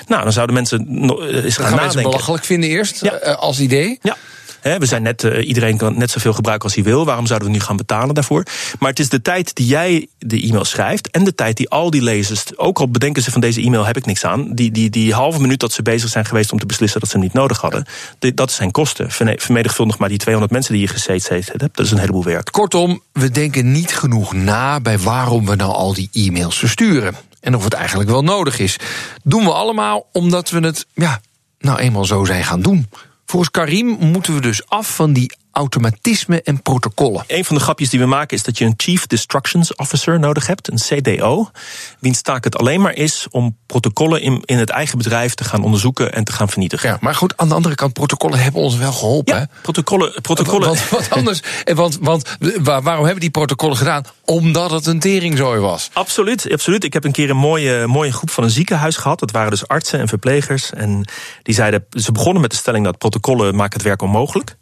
Nou, 0.06 0.22
dan 0.22 0.32
zouden 0.32 0.54
mensen 0.54 0.88
uh, 0.88 1.44
eens 1.44 1.56
gaan, 1.56 1.66
gaan 1.66 1.76
nadenken. 1.76 2.02
belachelijk 2.02 2.44
vinden 2.44 2.70
eerst, 2.70 3.04
uh, 3.04 3.20
als 3.20 3.60
idee. 3.60 3.98
Ja 4.02 4.16
we 4.64 4.87
zijn 4.87 5.02
net, 5.02 5.22
uh, 5.22 5.46
iedereen 5.49 5.76
kan 5.76 5.99
net 5.99 6.11
zoveel 6.11 6.32
gebruiken 6.32 6.66
als 6.66 6.75
hij 6.75 6.84
wil. 6.84 7.05
Waarom 7.05 7.26
zouden 7.26 7.49
we 7.49 7.55
nu 7.55 7.61
gaan 7.61 7.76
betalen 7.76 8.14
daarvoor? 8.14 8.46
Maar 8.78 8.90
het 8.90 8.99
is 8.99 9.08
de 9.08 9.22
tijd 9.22 9.55
die 9.55 9.66
jij 9.66 10.08
de 10.19 10.43
e-mail 10.43 10.64
schrijft. 10.64 11.11
En 11.11 11.25
de 11.25 11.34
tijd 11.34 11.56
die 11.56 11.69
al 11.69 11.90
die 11.90 12.02
lezers. 12.02 12.58
Ook 12.58 12.78
al 12.78 12.88
bedenken 12.88 13.22
ze 13.22 13.31
van 13.31 13.40
deze 13.40 13.61
e-mail 13.61 13.87
heb 13.87 13.96
ik 13.96 14.06
niks 14.06 14.25
aan. 14.25 14.55
Die, 14.55 14.70
die, 14.70 14.90
die 14.90 15.14
halve 15.14 15.40
minuut 15.40 15.61
dat 15.61 15.72
ze 15.72 15.82
bezig 15.82 16.08
zijn 16.08 16.25
geweest 16.25 16.52
om 16.52 16.58
te 16.58 16.66
beslissen 16.66 17.00
dat 17.00 17.08
ze 17.08 17.16
hem 17.16 17.25
niet 17.25 17.34
nodig 17.34 17.61
hadden. 17.61 17.87
dat 18.34 18.52
zijn 18.52 18.70
kosten. 18.70 19.11
Vermenigvuldig 19.11 19.99
maar 19.99 20.08
die 20.08 20.19
200 20.19 20.52
mensen 20.52 20.72
die 20.72 20.82
je 20.82 20.88
gezeten 20.88 21.43
hebt. 21.46 21.76
Dat 21.76 21.87
is 21.87 21.90
een 21.90 21.99
heleboel 21.99 22.25
werk. 22.25 22.52
Kortom, 22.52 23.02
we 23.12 23.31
denken 23.31 23.72
niet 23.72 23.96
genoeg 23.96 24.32
na 24.32 24.81
bij 24.81 24.99
waarom 24.99 25.46
we 25.46 25.55
nou 25.55 25.72
al 25.72 25.94
die 25.94 26.08
e-mails 26.12 26.58
versturen. 26.58 27.14
En 27.40 27.55
of 27.56 27.64
het 27.64 27.72
eigenlijk 27.72 28.11
wel 28.11 28.22
nodig 28.22 28.58
is. 28.58 28.76
Doen 29.22 29.44
we 29.44 29.52
allemaal 29.52 30.06
omdat 30.12 30.50
we 30.50 30.61
het, 30.61 30.87
ja, 30.94 31.20
nou 31.58 31.78
eenmaal 31.78 32.05
zo 32.05 32.25
zijn 32.25 32.44
gaan 32.44 32.61
doen. 32.61 32.88
Volgens 33.34 33.54
Karim 33.54 33.86
moeten 33.86 34.34
we 34.34 34.40
dus 34.40 34.66
af 34.66 34.94
van 34.94 35.12
die 35.12 35.36
automatisme 35.54 36.42
en 36.42 36.62
protocollen. 36.62 37.24
Een 37.26 37.44
van 37.44 37.56
de 37.56 37.62
grapjes 37.62 37.90
die 37.90 38.00
we 38.00 38.06
maken 38.06 38.36
is 38.36 38.42
dat 38.42 38.58
je 38.58 38.64
een 38.64 38.74
Chief 38.76 39.06
Destructions 39.06 39.74
Officer 39.74 40.18
nodig 40.18 40.46
hebt, 40.46 40.70
een 40.70 41.02
CDO, 41.02 41.50
wiens 41.98 42.22
taak 42.22 42.44
het 42.44 42.58
alleen 42.58 42.80
maar 42.80 42.94
is 42.94 43.26
om 43.30 43.56
protocollen 43.66 44.22
in, 44.22 44.42
in 44.44 44.58
het 44.58 44.70
eigen 44.70 44.98
bedrijf 44.98 45.34
te 45.34 45.44
gaan 45.44 45.62
onderzoeken 45.62 46.12
en 46.12 46.24
te 46.24 46.32
gaan 46.32 46.48
vernietigen. 46.48 46.88
Ja, 46.88 46.98
maar 47.00 47.14
goed, 47.14 47.36
aan 47.36 47.48
de 47.48 47.54
andere 47.54 47.74
kant, 47.74 47.92
protocollen 47.92 48.38
hebben 48.38 48.60
ons 48.60 48.76
wel 48.76 48.92
geholpen. 48.92 49.36
Ja, 49.36 49.48
protocollen. 49.62 50.12
protocollen. 50.22 50.66
Want, 50.66 50.88
wat 50.88 51.10
anders, 51.10 51.42
want, 51.74 51.98
want 52.00 52.36
waarom 52.62 53.04
hebben 53.04 53.20
die 53.20 53.30
protocollen 53.30 53.76
gedaan? 53.76 54.04
Omdat 54.24 54.70
het 54.70 54.86
een 54.86 55.00
teringzooi 55.00 55.60
was. 55.60 55.90
Absoluut, 55.92 56.52
absoluut. 56.52 56.84
Ik 56.84 56.92
heb 56.92 57.04
een 57.04 57.12
keer 57.12 57.30
een 57.30 57.36
mooie, 57.36 57.86
mooie 57.86 58.12
groep 58.12 58.30
van 58.30 58.44
een 58.44 58.50
ziekenhuis 58.50 58.96
gehad. 58.96 59.18
Dat 59.18 59.30
waren 59.30 59.50
dus 59.50 59.68
artsen 59.68 60.00
en 60.00 60.08
verplegers. 60.08 60.72
En 60.72 61.08
die 61.42 61.54
zeiden, 61.54 61.86
ze 61.90 62.12
begonnen 62.12 62.42
met 62.42 62.50
de 62.50 62.56
stelling 62.56 62.84
dat 62.84 62.98
protocollen 62.98 63.54
maken 63.56 63.72
het 63.72 63.86
werk 63.86 64.02
onmogelijk. 64.02 64.56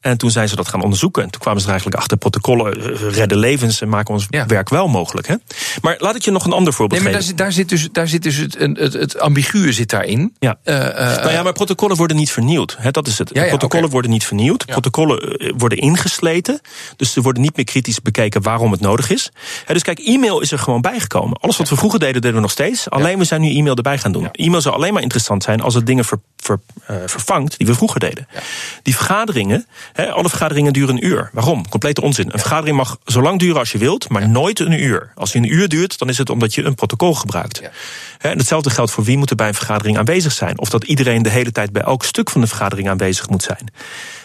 En 0.00 0.18
toen 0.18 0.30
zijn 0.30 0.48
ze 0.48 0.56
dat 0.56 0.68
gaan 0.68 0.82
onderzoeken. 0.82 1.22
En 1.22 1.30
toen 1.30 1.40
kwamen 1.40 1.60
ze 1.60 1.66
er 1.66 1.72
eigenlijk 1.72 2.00
achter 2.00 2.16
protocollen 2.16 2.94
eh, 2.94 3.10
redden 3.10 3.38
levens 3.38 3.80
en 3.80 3.88
maken 3.88 4.14
ons 4.14 4.26
werk 4.46 4.68
wel 4.68 4.88
mogelijk. 4.88 5.26
Hè? 5.26 5.34
Maar 5.82 5.96
laat 5.98 6.14
ik 6.14 6.22
je 6.22 6.30
nog 6.30 6.44
een 6.44 6.52
ander 6.52 6.72
voorbeeld 6.72 7.02
nee, 7.02 7.12
maar 7.12 7.20
geven. 7.20 7.36
Daar, 7.36 7.52
zit, 7.52 7.68
daar 7.68 7.78
zit 7.78 7.88
dus, 7.88 7.92
daar 7.92 8.08
zit 8.08 8.22
dus 8.22 8.36
het, 8.36 8.78
het, 8.78 8.92
het 8.92 9.20
ambiguë 9.20 9.72
zit 9.72 9.90
daarin. 9.90 10.34
Ja. 10.38 10.58
Uh, 10.64 10.74
nou 10.74 11.30
ja, 11.30 11.42
maar 11.42 11.52
protocollen 11.52 11.96
worden 11.96 12.16
niet 12.16 12.30
vernieuwd. 12.30 12.76
Hè, 12.78 12.90
dat 12.90 13.06
is 13.06 13.18
het. 13.18 13.30
Ja, 13.32 13.46
protocollen 13.46 13.90
worden 13.90 14.10
niet 14.10 14.24
vernieuwd. 14.24 14.66
Protocollen 14.66 15.52
worden 15.56 15.78
ingesleten. 15.78 16.60
Dus 16.96 17.12
ze 17.12 17.20
worden 17.20 17.42
niet 17.42 17.56
meer 17.56 17.64
kritisch 17.64 18.02
bekeken 18.02 18.42
waarom 18.42 18.70
het 18.70 18.80
nodig 18.80 19.10
is. 19.10 19.30
dus 19.66 19.82
kijk, 19.82 19.98
e-mail 19.98 20.40
is 20.40 20.52
er 20.52 20.58
gewoon 20.58 20.80
bijgekomen. 20.80 21.38
Alles 21.40 21.56
wat 21.56 21.68
we 21.68 21.76
vroeger 21.76 21.98
deden, 21.98 22.20
deden 22.20 22.36
we 22.36 22.42
nog 22.42 22.50
steeds. 22.50 22.90
Alleen 22.90 23.18
we 23.18 23.24
zijn 23.24 23.40
nu 23.40 23.54
e-mail 23.54 23.74
erbij 23.74 23.98
gaan 23.98 24.12
doen. 24.12 24.28
E-mail 24.32 24.60
zou 24.60 24.74
alleen 24.74 24.92
maar 24.92 25.02
interessant 25.02 25.42
zijn 25.42 25.60
als 25.60 25.74
het 25.74 25.86
dingen 25.86 26.04
ver, 26.04 26.18
ver, 26.36 26.60
uh, 26.90 26.96
vervangt 27.06 27.58
die 27.58 27.66
we 27.66 27.74
vroeger 27.74 28.00
deden. 28.00 28.28
Die 28.82 28.96
vergaderingen 28.96 29.66
alle 29.94 30.28
vergaderingen 30.28 30.72
duren 30.72 30.94
een 30.94 31.06
uur. 31.06 31.30
Waarom? 31.32 31.68
Complete 31.68 32.00
onzin. 32.00 32.32
Een 32.32 32.38
vergadering 32.38 32.76
mag 32.76 32.98
zo 33.04 33.22
lang 33.22 33.38
duren 33.38 33.58
als 33.58 33.72
je 33.72 33.78
wilt, 33.78 34.08
maar 34.08 34.28
nooit 34.28 34.60
een 34.60 34.82
uur. 34.82 35.12
Als 35.14 35.32
die 35.32 35.42
een 35.42 35.52
uur 35.52 35.68
duurt, 35.68 35.98
dan 35.98 36.08
is 36.08 36.18
het 36.18 36.30
omdat 36.30 36.54
je 36.54 36.64
een 36.64 36.74
protocol 36.74 37.14
gebruikt. 37.14 37.62
En 38.18 38.38
hetzelfde 38.38 38.70
geldt 38.70 38.90
voor 38.90 39.04
wie 39.04 39.16
moet 39.16 39.30
er 39.30 39.36
bij 39.36 39.48
een 39.48 39.54
vergadering 39.54 39.98
aanwezig 39.98 40.32
zijn. 40.32 40.58
Of 40.58 40.70
dat 40.70 40.84
iedereen 40.84 41.22
de 41.22 41.30
hele 41.30 41.52
tijd 41.52 41.72
bij 41.72 41.82
elk 41.82 42.04
stuk 42.04 42.30
van 42.30 42.40
de 42.40 42.46
vergadering 42.46 42.88
aanwezig 42.88 43.28
moet 43.28 43.42
zijn 43.42 43.70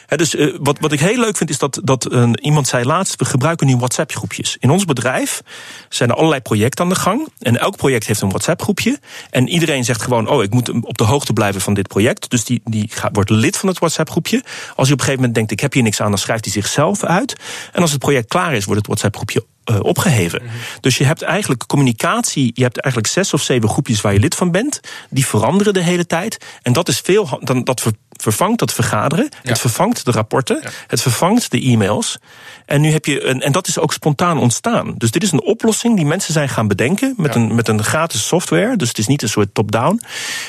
dus 0.08 0.36
uh, 0.36 0.56
wat, 0.60 0.80
wat 0.80 0.92
ik 0.92 1.00
heel 1.00 1.20
leuk 1.20 1.38
vind 1.38 1.50
is 1.50 1.58
dat, 1.58 1.82
dat 1.84 2.12
uh, 2.12 2.30
iemand 2.42 2.68
zei 2.68 2.86
laatst: 2.86 3.16
we 3.16 3.26
gebruiken 3.26 3.68
nu 3.68 3.78
WhatsApp-groepjes. 3.78 4.58
In 4.60 4.70
ons 4.70 4.86
bedrijf 4.86 5.42
zijn 5.90 6.10
er 6.10 6.16
allerlei 6.16 6.42
projecten 6.42 6.84
aan 6.84 6.90
de 6.90 6.96
gang. 6.96 7.28
En 7.40 7.58
elk 7.58 7.78
project 7.78 8.08
heeft 8.08 8.22
een 8.22 8.30
WhatsApp-groepje. 8.30 9.00
En 9.30 9.48
iedereen 9.48 9.84
zegt 9.84 10.02
gewoon: 10.02 10.28
oh, 10.28 10.44
ik 10.44 10.54
moet 10.54 10.70
op 10.70 10.98
de 10.98 11.04
hoogte 11.04 11.34
blijven 11.34 11.62
van 11.62 11.74
dit 11.74 11.88
project. 11.88 12.30
Dus 12.30 12.46
die, 12.46 12.62
die 12.64 12.88
gaat, 12.92 13.10
wordt 13.14 13.30
lid 13.30 13.58
van 13.58 13.70
het 13.70 13.80
WhatsApp-groepje. 13.80 14.44
Als 14.44 14.54
hij 14.58 14.76
op 14.76 14.78
een 14.78 14.90
gegeven 14.90 15.16
moment 15.16 15.36
denkt: 15.36 15.52
ik 15.52 15.60
heb 15.60 15.74
hier 15.74 15.84
niks 15.84 16.02
aan, 16.02 16.10
dan 16.10 16.20
schrijft 16.20 16.44
hij 16.44 16.54
zichzelf 16.54 17.04
uit. 17.04 17.36
En 17.72 17.82
als 17.82 17.92
het 17.92 18.00
project 18.00 18.28
klaar 18.28 18.54
is, 18.54 18.66
wordt 18.66 18.80
het 18.80 18.88
WhatsApp-groepje 18.88 19.46
uh, 19.72 19.80
opgeheven. 19.80 20.42
Mhm. 20.44 20.54
Dus 20.80 20.98
je 20.98 21.04
hebt 21.04 21.22
eigenlijk 21.22 21.68
communicatie, 21.68 22.52
je 22.54 22.64
hebt 22.64 22.80
eigenlijk 22.80 23.14
zes 23.14 23.34
of 23.34 23.42
zeven 23.42 23.70
groepjes 23.70 24.02
waar 24.02 24.14
je 24.14 24.20
lid 24.20 24.36
van 24.36 24.52
bent. 24.52 24.80
Die 25.10 25.26
veranderen 25.26 25.74
de 25.74 25.84
hele 25.84 26.06
tijd. 26.06 26.38
En 26.62 26.74
dat 26.74 26.88
is 26.88 27.00
veel, 27.00 27.40
dan, 27.42 27.64
dat 27.64 27.82
vervangt 28.24 28.60
dat 28.60 28.74
vergaderen. 28.74 29.30
Het 29.44 29.60
vervangt 29.60 30.06
de 30.06 30.12
rapporten. 30.12 30.62
Het 30.88 31.02
vervangt 31.02 31.52
de 31.52 31.62
e-mails. 31.62 32.18
En 32.66 32.82
nu 32.82 32.92
heb 32.92 33.06
je 33.06 33.24
een, 33.24 33.42
en 33.42 33.52
dat 33.52 33.68
is 33.68 33.78
ook 33.78 33.94
spontaan 33.94 34.38
ontstaan. 34.38 34.96
Dus 34.98 35.12
dit 35.12 35.24
is 35.24 35.32
een 35.32 35.44
oplossing 35.44 35.96
die 35.96 36.06
mensen 36.06 36.34
zijn 36.34 36.50
gaan 36.50 36.68
bedenken 36.68 37.14
met, 37.18 37.36
een, 37.36 37.56
met 37.56 37.68
een 37.68 37.84
gratis 37.84 38.28
software. 38.28 38.76
Dus 38.76 38.88
het 38.88 38.98
is 38.98 39.08
niet 39.08 39.22
een 39.22 39.30
soort 39.30 39.54
top-down. 39.54 40.02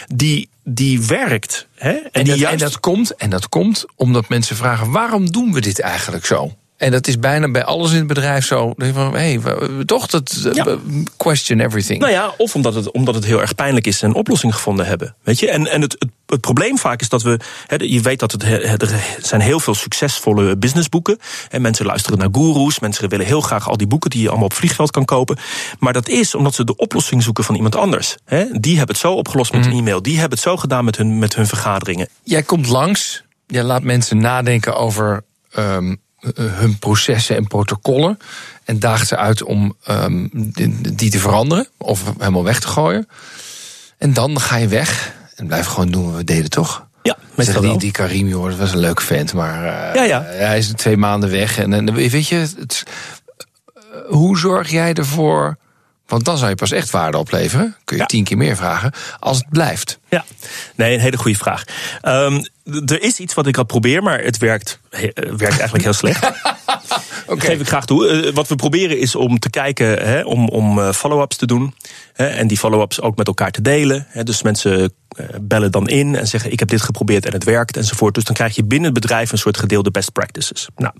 Die, 0.06 0.48
die 0.62 1.02
werkt. 1.02 1.66
Hè? 1.74 1.90
En, 1.90 2.10
en, 2.12 2.24
die 2.24 2.32
dat, 2.32 2.38
juist... 2.38 2.62
en, 2.62 2.68
dat 2.68 2.80
komt, 2.80 3.14
en 3.14 3.30
dat 3.30 3.48
komt 3.48 3.84
omdat 3.96 4.28
mensen 4.28 4.56
vragen: 4.56 4.90
waarom 4.90 5.30
doen 5.30 5.52
we 5.52 5.60
dit 5.60 5.80
eigenlijk 5.80 6.26
zo? 6.26 6.52
En 6.76 6.90
dat 6.90 7.06
is 7.06 7.18
bijna 7.18 7.50
bij 7.50 7.64
alles 7.64 7.90
in 7.90 7.98
het 7.98 8.06
bedrijf 8.06 8.46
zo. 8.46 8.72
Van, 8.76 9.14
hey, 9.14 9.40
toch 9.84 10.06
dat 10.06 10.50
eh, 10.54 10.74
question 11.16 11.60
everything. 11.60 12.00
Nou 12.00 12.12
ja, 12.12 12.34
of 12.36 12.54
omdat 12.54 12.74
het, 12.74 12.90
omdat 12.90 13.14
het 13.14 13.24
heel 13.24 13.40
erg 13.40 13.54
pijnlijk 13.54 13.86
is 13.86 14.02
en 14.02 14.08
een 14.08 14.14
oplossing 14.14 14.54
gevonden 14.54 14.86
hebben. 14.86 15.14
Weet 15.22 15.38
je? 15.38 15.50
En, 15.50 15.66
en 15.66 15.80
het, 15.80 15.96
het, 15.98 16.10
het 16.26 16.40
probleem 16.40 16.78
vaak 16.78 17.00
is 17.00 17.08
dat 17.08 17.22
we. 17.22 17.40
je 17.76 18.00
weet 18.00 18.18
dat 18.18 18.32
het, 18.32 18.42
er 18.82 19.16
zijn 19.22 19.40
heel 19.40 19.60
veel 19.60 19.74
succesvolle 19.74 20.56
businessboeken. 20.56 21.18
En 21.50 21.62
mensen 21.62 21.86
luisteren 21.86 22.18
naar 22.18 22.28
goeroes. 22.32 22.78
Mensen 22.78 23.08
willen 23.08 23.26
heel 23.26 23.40
graag 23.40 23.68
al 23.68 23.76
die 23.76 23.86
boeken 23.86 24.10
die 24.10 24.22
je 24.22 24.28
allemaal 24.28 24.46
op 24.46 24.54
vliegveld 24.54 24.90
kan 24.90 25.04
kopen. 25.04 25.38
Maar 25.78 25.92
dat 25.92 26.08
is 26.08 26.34
omdat 26.34 26.54
ze 26.54 26.64
de 26.64 26.76
oplossing 26.76 27.22
zoeken 27.22 27.44
van 27.44 27.54
iemand 27.54 27.76
anders. 27.76 28.16
Die 28.52 28.76
hebben 28.76 28.94
het 28.94 29.04
zo 29.04 29.12
opgelost 29.12 29.52
met 29.52 29.64
een 29.64 29.70
mhm. 29.70 29.78
e-mail. 29.80 30.02
Die 30.02 30.18
hebben 30.18 30.38
het 30.38 30.46
zo 30.46 30.56
gedaan 30.56 30.84
met 30.84 30.96
hun, 30.96 31.18
met 31.18 31.34
hun 31.34 31.46
vergaderingen. 31.46 32.08
Jij 32.22 32.42
komt 32.42 32.68
langs. 32.68 33.22
Jij 33.46 33.62
laat 33.62 33.82
mensen 33.82 34.18
nadenken 34.18 34.76
over. 34.76 35.24
Um, 35.58 35.90
eh, 35.90 35.96
hun 36.34 36.78
processen 36.78 37.36
en 37.36 37.46
protocollen. 37.46 38.18
En 38.64 38.78
daagt 38.78 39.08
ze 39.08 39.16
uit 39.16 39.42
om 39.42 39.76
um, 39.88 40.28
die 40.94 41.10
te 41.10 41.18
veranderen 41.18 41.66
of 41.78 42.02
helemaal 42.18 42.44
weg 42.44 42.60
te 42.60 42.66
gooien. 42.68 43.08
En 43.98 44.12
dan 44.12 44.40
ga 44.40 44.56
je 44.56 44.68
weg 44.68 45.12
en 45.36 45.46
blijf 45.46 45.66
gewoon 45.66 45.90
doen 45.90 46.06
wat 46.06 46.14
we 46.14 46.24
deden, 46.24 46.50
toch? 46.50 46.86
Ja, 47.02 47.16
met 47.34 47.60
die, 47.60 47.78
die 47.78 47.90
Karim, 47.90 48.28
joh, 48.28 48.48
dat 48.48 48.58
was 48.58 48.72
een 48.72 48.78
leuk 48.78 49.00
vent, 49.00 49.32
maar 49.32 49.62
uh, 49.62 49.94
ja, 49.94 50.02
ja. 50.02 50.22
hij 50.22 50.58
is 50.58 50.72
twee 50.76 50.96
maanden 50.96 51.30
weg. 51.30 51.58
En, 51.58 51.72
en 51.72 51.94
weet 51.94 52.28
je, 52.28 52.36
het, 52.36 52.82
hoe 54.06 54.38
zorg 54.38 54.70
jij 54.70 54.92
ervoor 54.94 55.56
Want 56.06 56.24
dan 56.24 56.38
zou 56.38 56.50
je 56.50 56.56
pas 56.56 56.70
echt 56.70 56.90
waarde 56.90 57.18
opleveren. 57.18 57.76
Kun 57.84 57.96
je 57.96 58.02
Ja. 58.02 58.08
tien 58.08 58.24
keer 58.24 58.36
meer 58.36 58.56
vragen. 58.56 58.92
Als 59.18 59.36
het 59.36 59.48
blijft. 59.48 59.98
Ja, 60.08 60.24
nee, 60.74 60.94
een 60.94 61.00
hele 61.00 61.16
goede 61.16 61.38
vraag. 61.38 61.64
Ehm, 62.00 62.42
er 62.64 63.02
is 63.02 63.18
iets 63.18 63.34
wat 63.34 63.46
ik 63.46 63.56
al 63.56 63.64
probeer, 63.64 64.02
maar 64.02 64.22
het 64.22 64.38
werkt, 64.38 64.80
he- 64.90 65.06
eh, 65.06 65.32
werkt 65.32 65.54
eigenlijk 65.54 65.84
heel 65.84 65.92
slecht. 65.92 66.22
Dat 67.26 67.44
geef 67.44 67.60
ik 67.60 67.66
graag 67.66 67.86
toe. 67.86 68.08
Eh, 68.08 68.32
wat 68.32 68.48
we 68.48 68.54
proberen 68.54 68.98
is 68.98 69.14
om 69.14 69.38
te 69.38 69.50
kijken, 69.50 69.86
hè, 69.86 70.22
om, 70.22 70.48
om 70.48 70.78
eh, 70.78 70.92
follow-ups 70.92 71.36
te 71.36 71.46
doen. 71.46 71.74
Hè, 72.12 72.26
en 72.26 72.46
die 72.46 72.58
follow-ups 72.58 73.00
ook 73.00 73.16
met 73.16 73.26
elkaar 73.26 73.50
te 73.50 73.62
delen. 73.62 74.06
Hè, 74.08 74.22
dus 74.22 74.42
mensen 74.42 74.92
bellen 75.40 75.70
dan 75.70 75.88
in 75.88 76.16
en 76.16 76.26
zeggen: 76.26 76.52
Ik 76.52 76.58
heb 76.58 76.68
dit 76.68 76.82
geprobeerd 76.82 77.26
en 77.26 77.32
het 77.32 77.44
werkt 77.44 77.76
enzovoort. 77.76 78.14
Dus 78.14 78.24
dan 78.24 78.34
krijg 78.34 78.54
je 78.54 78.64
binnen 78.64 78.90
het 78.92 79.00
bedrijf 79.00 79.32
een 79.32 79.38
soort 79.38 79.56
gedeelde 79.58 79.90
best 79.90 80.12
practices. 80.12 80.68
Nou, 80.76 80.94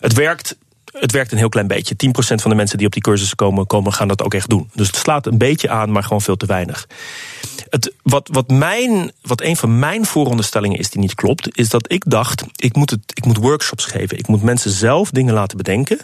het 0.00 0.12
werkt. 0.12 0.56
Het 0.98 1.12
werkt 1.12 1.32
een 1.32 1.38
heel 1.38 1.48
klein 1.48 1.66
beetje. 1.66 1.94
10% 2.06 2.10
van 2.16 2.50
de 2.50 2.56
mensen 2.56 2.78
die 2.78 2.86
op 2.86 2.92
die 2.92 3.02
cursus 3.02 3.34
komen, 3.34 3.66
komen, 3.66 3.92
gaan 3.92 4.08
dat 4.08 4.22
ook 4.22 4.34
echt 4.34 4.48
doen. 4.48 4.70
Dus 4.74 4.86
het 4.86 4.96
slaat 4.96 5.26
een 5.26 5.38
beetje 5.38 5.68
aan, 5.68 5.92
maar 5.92 6.02
gewoon 6.02 6.20
veel 6.20 6.36
te 6.36 6.46
weinig. 6.46 6.86
Het, 7.68 7.92
wat, 8.02 8.28
wat, 8.32 8.48
mijn, 8.48 9.12
wat 9.22 9.40
een 9.40 9.56
van 9.56 9.78
mijn 9.78 10.04
vooronderstellingen 10.06 10.78
is 10.78 10.90
die 10.90 11.00
niet 11.00 11.14
klopt, 11.14 11.56
is 11.58 11.68
dat 11.68 11.92
ik 11.92 12.02
dacht: 12.06 12.44
ik 12.56 12.76
moet, 12.76 12.90
het, 12.90 13.00
ik 13.14 13.24
moet 13.24 13.36
workshops 13.36 13.84
geven. 13.84 14.18
Ik 14.18 14.26
moet 14.26 14.42
mensen 14.42 14.70
zelf 14.70 15.10
dingen 15.10 15.34
laten 15.34 15.56
bedenken. 15.56 15.98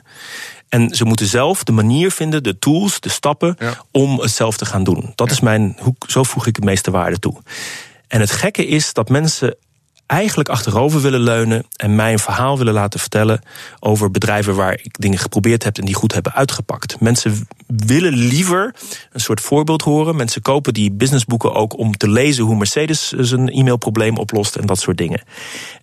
En 0.69 0.95
ze 0.95 1.05
moeten 1.05 1.27
zelf 1.27 1.65
de 1.65 1.73
manier 1.73 2.11
vinden, 2.11 2.43
de 2.43 2.59
tools, 2.59 3.01
de 3.01 3.09
stappen 3.09 3.57
Ja. 3.59 3.75
om 3.91 4.21
het 4.21 4.31
zelf 4.31 4.57
te 4.57 4.65
gaan 4.65 4.85
doen. 4.85 5.13
Dat 5.15 5.31
is 5.31 5.41
mijn, 5.41 5.77
hoe, 5.81 5.95
zo 6.07 6.23
voeg 6.23 6.47
ik 6.47 6.57
het 6.57 6.65
meeste 6.65 6.91
waarde 6.91 7.19
toe. 7.19 7.43
En 8.09 8.21
het 8.21 8.31
gekke 8.31 8.67
is 8.67 8.93
dat 8.93 9.09
mensen 9.09 9.57
eigenlijk 10.11 10.49
achterover 10.49 11.01
willen 11.01 11.21
leunen 11.21 11.67
en 11.77 11.95
mij 11.95 12.13
een 12.13 12.19
verhaal 12.19 12.59
willen 12.59 12.73
laten 12.73 13.01
vertellen 13.01 13.43
over 13.81 14.11
bedrijven 14.11 14.55
waar 14.55 14.73
ik 14.73 14.99
dingen 14.99 15.19
geprobeerd 15.19 15.65
heb 15.65 15.79
en 15.79 15.85
die 15.85 15.95
goed 15.95 16.13
hebben 16.13 16.35
uitgepakt. 16.35 17.01
Mensen 17.01 17.49
willen 17.67 18.13
liever 18.13 18.75
een 19.13 19.21
soort 19.21 19.41
voorbeeld 19.41 19.83
horen. 19.83 20.17
Mensen 20.17 20.43
kopen 20.43 20.75
die 20.75 20.93
businessboeken 20.93 21.55
ook 21.55 21.79
om 21.79 21.97
te 21.97 22.09
lezen 22.09 22.45
hoe 22.45 22.57
Mercedes 22.57 23.09
zijn 23.09 23.49
e-mailprobleem 23.49 24.17
oplost 24.17 24.57
en 24.57 24.67
dat 24.67 24.81
soort 24.81 24.99
dingen. 24.99 25.23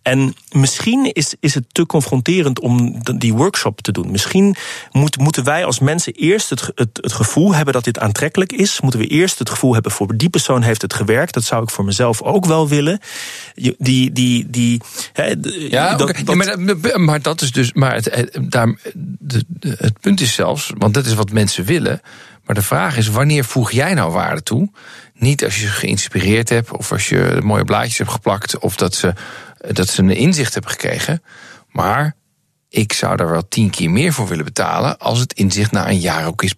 En 0.02 0.36
misschien 0.52 1.14
is, 1.14 1.36
is 1.40 1.54
het 1.54 1.64
te 1.72 1.86
confronterend 1.86 2.60
om 2.60 3.02
die 3.18 3.34
workshop 3.34 3.82
te 3.82 3.92
doen. 3.92 4.12
Misschien 4.12 4.56
moet, 4.92 5.18
moeten 5.18 5.44
wij 5.44 5.66
als 5.66 5.80
mensen 5.80 6.14
eerst 6.14 6.50
het, 6.50 6.72
het, 6.76 6.90
het 7.02 7.14
gevoel 7.14 7.56
hebben 7.56 7.74
dat 7.74 7.84
dit 7.84 8.00
aantrekkelijk 8.00 8.52
is. 8.52 8.82
Moeten 8.82 9.00
we 9.00 9.08
eerst 9.08 9.40
het 9.40 9.50
gevoel 9.50 9.74
hebben 9.74 9.92
voor 9.92 10.18
die 10.18 10.30
persoon 10.30 10.62
heeft 10.62 10.82
het 10.82 10.94
gewerkt. 10.94 11.34
Dat 11.34 11.44
zou 11.44 11.64
ik 11.64 11.70
voor 11.70 11.86
mezelf 11.86 12.22
ook 12.22 12.46
wel 12.46 12.68
willen. 12.68 13.00
Die, 13.78 14.12
die, 14.18 14.50
die, 14.50 14.82
hè, 15.14 15.24
Ja, 15.70 15.96
dat- 15.96 16.10
oké. 16.10 16.24
dat- 16.24 16.36
Ja, 16.46 16.56
maar, 16.56 16.82
dat- 16.82 16.98
maar 16.98 17.22
dat 17.22 17.42
is 17.42 17.52
dus. 17.52 17.74
Maar 17.74 17.94
het, 17.94 18.06
het, 18.16 18.40
daar, 18.52 18.76
de, 19.20 19.44
de- 19.48 19.76
het 19.80 20.00
punt 20.00 20.22
is 20.22 20.34
zelfs, 20.34 20.72
want 20.78 20.94
dat 20.94 21.06
is 21.06 21.14
wat 21.14 21.32
mensen 21.32 21.66
willen. 21.66 22.02
Maar 22.46 22.56
de 22.56 22.62
vraag 22.62 22.98
is: 22.98 23.08
wanneer 23.08 23.44
voeg 23.46 23.72
jij 23.72 23.94
nou 23.94 24.12
waarde 24.12 24.44
toe? 24.44 24.72
Niet 25.14 25.44
als 25.44 25.56
je 25.56 25.66
ze 25.68 25.72
geïnspireerd 25.72 26.50
hebt, 26.50 26.72
of 26.72 26.92
als 26.92 27.10
je 27.10 27.40
mooie 27.44 27.64
blaadjes 27.66 27.98
hebt 27.98 28.12
geplakt, 28.12 28.58
of 28.60 28.76
dat 28.76 28.96
ze, 28.96 29.14
dat 29.72 29.88
ze 29.90 30.02
een 30.02 30.10
inzicht 30.16 30.54
hebben 30.54 30.72
gekregen. 30.72 31.24
Maar 31.70 32.16
ik 32.70 32.94
zou 32.94 33.16
daar 33.18 33.30
wel 33.30 33.48
tien 33.48 33.70
keer 33.70 33.90
meer 33.90 34.14
voor 34.14 34.28
willen 34.28 34.46
betalen 34.46 34.98
als 35.00 35.20
het 35.20 35.34
inzicht 35.34 35.72
na 35.72 35.90
een 35.90 36.00
jaar 36.00 36.28
ook 36.28 36.44
is 36.44 36.54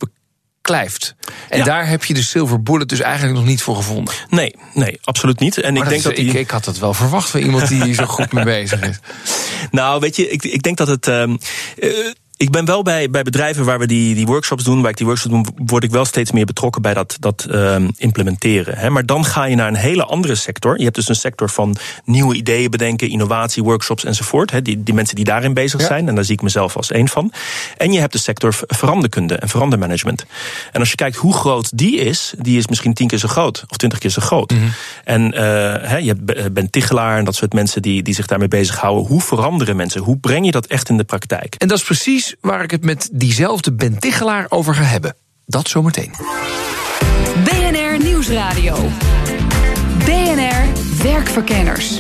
beklijft. 0.70 1.16
En 1.50 1.58
Ja. 1.58 1.64
daar 1.64 1.88
heb 1.88 2.04
je 2.06 2.14
de 2.14 2.24
silver 2.24 2.64
bullet 2.64 2.90
dus 2.90 3.00
eigenlijk 3.00 3.36
nog 3.38 3.46
niet 3.46 3.62
voor 3.62 3.76
gevonden. 3.76 4.14
nee, 4.30 4.56
nee, 4.74 5.00
absoluut 5.04 5.40
niet. 5.40 5.58
En 5.58 5.74
Maar 5.74 5.84
ik 5.84 5.90
denk 5.90 6.04
dat 6.04 6.12
is- 6.14 6.26
ik, 6.26 6.34
ik 6.34 6.50
had 6.50 6.66
het 6.66 6.80
wel 6.80 6.94
verwacht 6.94 7.30
van 7.30 7.40
iemand 7.40 7.68
die 7.68 7.84
hier 7.84 7.94
zo 7.94 8.06
goed 8.06 8.32
mee 8.34 8.44
bezig 8.44 8.82
is. 8.82 9.00
Nou, 9.72 10.00
weet 10.00 10.16
je, 10.16 10.30
ik, 10.30 10.44
ik 10.44 10.62
denk 10.64 10.78
dat 10.78 10.88
het. 10.88 11.08
ehm, 11.08 11.38
eh, 11.80 11.90
ik 12.40 12.50
ben 12.52 12.66
wel 12.66 12.82
bij, 12.84 13.10
bij 13.10 13.24
bedrijven 13.24 13.66
waar 13.66 13.80
we 13.80 13.86
die, 13.86 14.16
die 14.16 14.26
workshops 14.26 14.64
doen, 14.64 14.82
waar 14.82 14.90
ik 14.92 14.98
die 14.98 15.06
workshops 15.06 15.34
doe, 15.36 15.46
word 15.66 15.84
ik 15.84 15.92
wel 15.92 16.06
steeds 16.06 16.32
meer 16.32 16.46
betrokken 16.46 16.82
bij 16.82 16.94
dat, 16.94 17.18
dat 17.20 17.46
ehm, 17.52 17.90
implementeren. 17.98 18.78
Hè. 18.78 18.90
Maar 18.90 19.06
dan 19.06 19.26
ga 19.26 19.44
je 19.46 19.56
naar 19.56 19.68
een 19.68 19.76
hele 19.76 20.04
andere 20.06 20.36
sector. 20.36 20.78
Je 20.78 20.84
hebt 20.84 20.96
dus 20.96 21.10
een 21.10 21.16
sector 21.16 21.50
van 21.50 21.76
nieuwe 22.06 22.36
ideeën 22.36 22.70
bedenken, 22.72 23.10
innovatie, 23.10 23.64
workshops 23.64 24.04
enzovoort. 24.04 24.52
Hè, 24.52 24.62
die, 24.62 24.84
die 24.84 24.94
mensen 24.94 25.16
die 25.16 25.26
daarin 25.26 25.54
bezig 25.54 25.80
Ja. 25.80 25.86
zijn. 25.88 26.08
En 26.08 26.16
daar 26.16 26.24
zie 26.24 26.34
ik 26.34 26.42
mezelf 26.42 26.76
als 26.76 26.92
één 26.92 27.08
van. 27.08 27.32
En 27.78 27.92
je 27.92 28.00
hebt 28.00 28.14
de 28.14 28.20
sector 28.20 28.54
ver- 28.54 28.68
veranderkunde 28.68 29.36
en 29.36 29.50
verandermanagement. 29.50 30.26
En 30.72 30.80
als 30.80 30.90
je 30.90 30.96
kijkt 30.96 31.16
hoe 31.16 31.34
groot 31.34 31.78
die 31.78 31.96
is, 31.98 32.34
die 32.38 32.58
is 32.58 32.68
misschien 32.68 32.94
tien 32.94 33.08
keer 33.08 33.18
zo 33.20 33.28
groot 33.28 33.64
of 33.68 33.78
twintig 33.78 34.00
keer 34.00 34.10
zo 34.12 34.22
groot. 34.22 34.54
En 35.04 35.34
eh, 35.34 35.42
hè, 35.90 35.98
je 35.98 36.08
hebt 36.08 36.26
Be- 36.26 36.52
Ben 36.52 36.70
Tichelaar 36.70 37.18
en 37.18 37.26
dat 37.26 37.36
soort 37.36 37.54
mensen 37.54 37.82
die, 37.82 38.04
die 38.04 38.14
zich 38.14 38.26
daarmee 38.28 38.48
bezighouden. 38.48 39.06
Hoe 39.08 39.22
veranderen 39.22 39.76
mensen? 39.76 40.02
Hoe 40.02 40.18
breng 40.18 40.46
je 40.46 40.52
dat 40.52 40.66
echt 40.66 40.90
in 40.90 40.98
de 40.98 41.04
praktijk? 41.04 41.56
En 41.58 41.68
dat 41.68 41.78
is 41.78 41.84
precies 41.84 42.29
waar 42.42 42.64
ik 42.64 42.72
het 42.72 42.84
met 42.84 43.10
diezelfde 43.12 43.74
Ben 43.74 44.00
Tichelaar 44.00 44.46
over 44.50 44.76
ga 44.76 44.84
hebben. 44.84 45.16
Dat 45.46 45.68
zometeen. 45.68 46.14
BNR 47.44 48.04
Nieuwsradio. 48.04 48.76
BNR 50.06 50.66
Werkverkenners. 51.04 51.98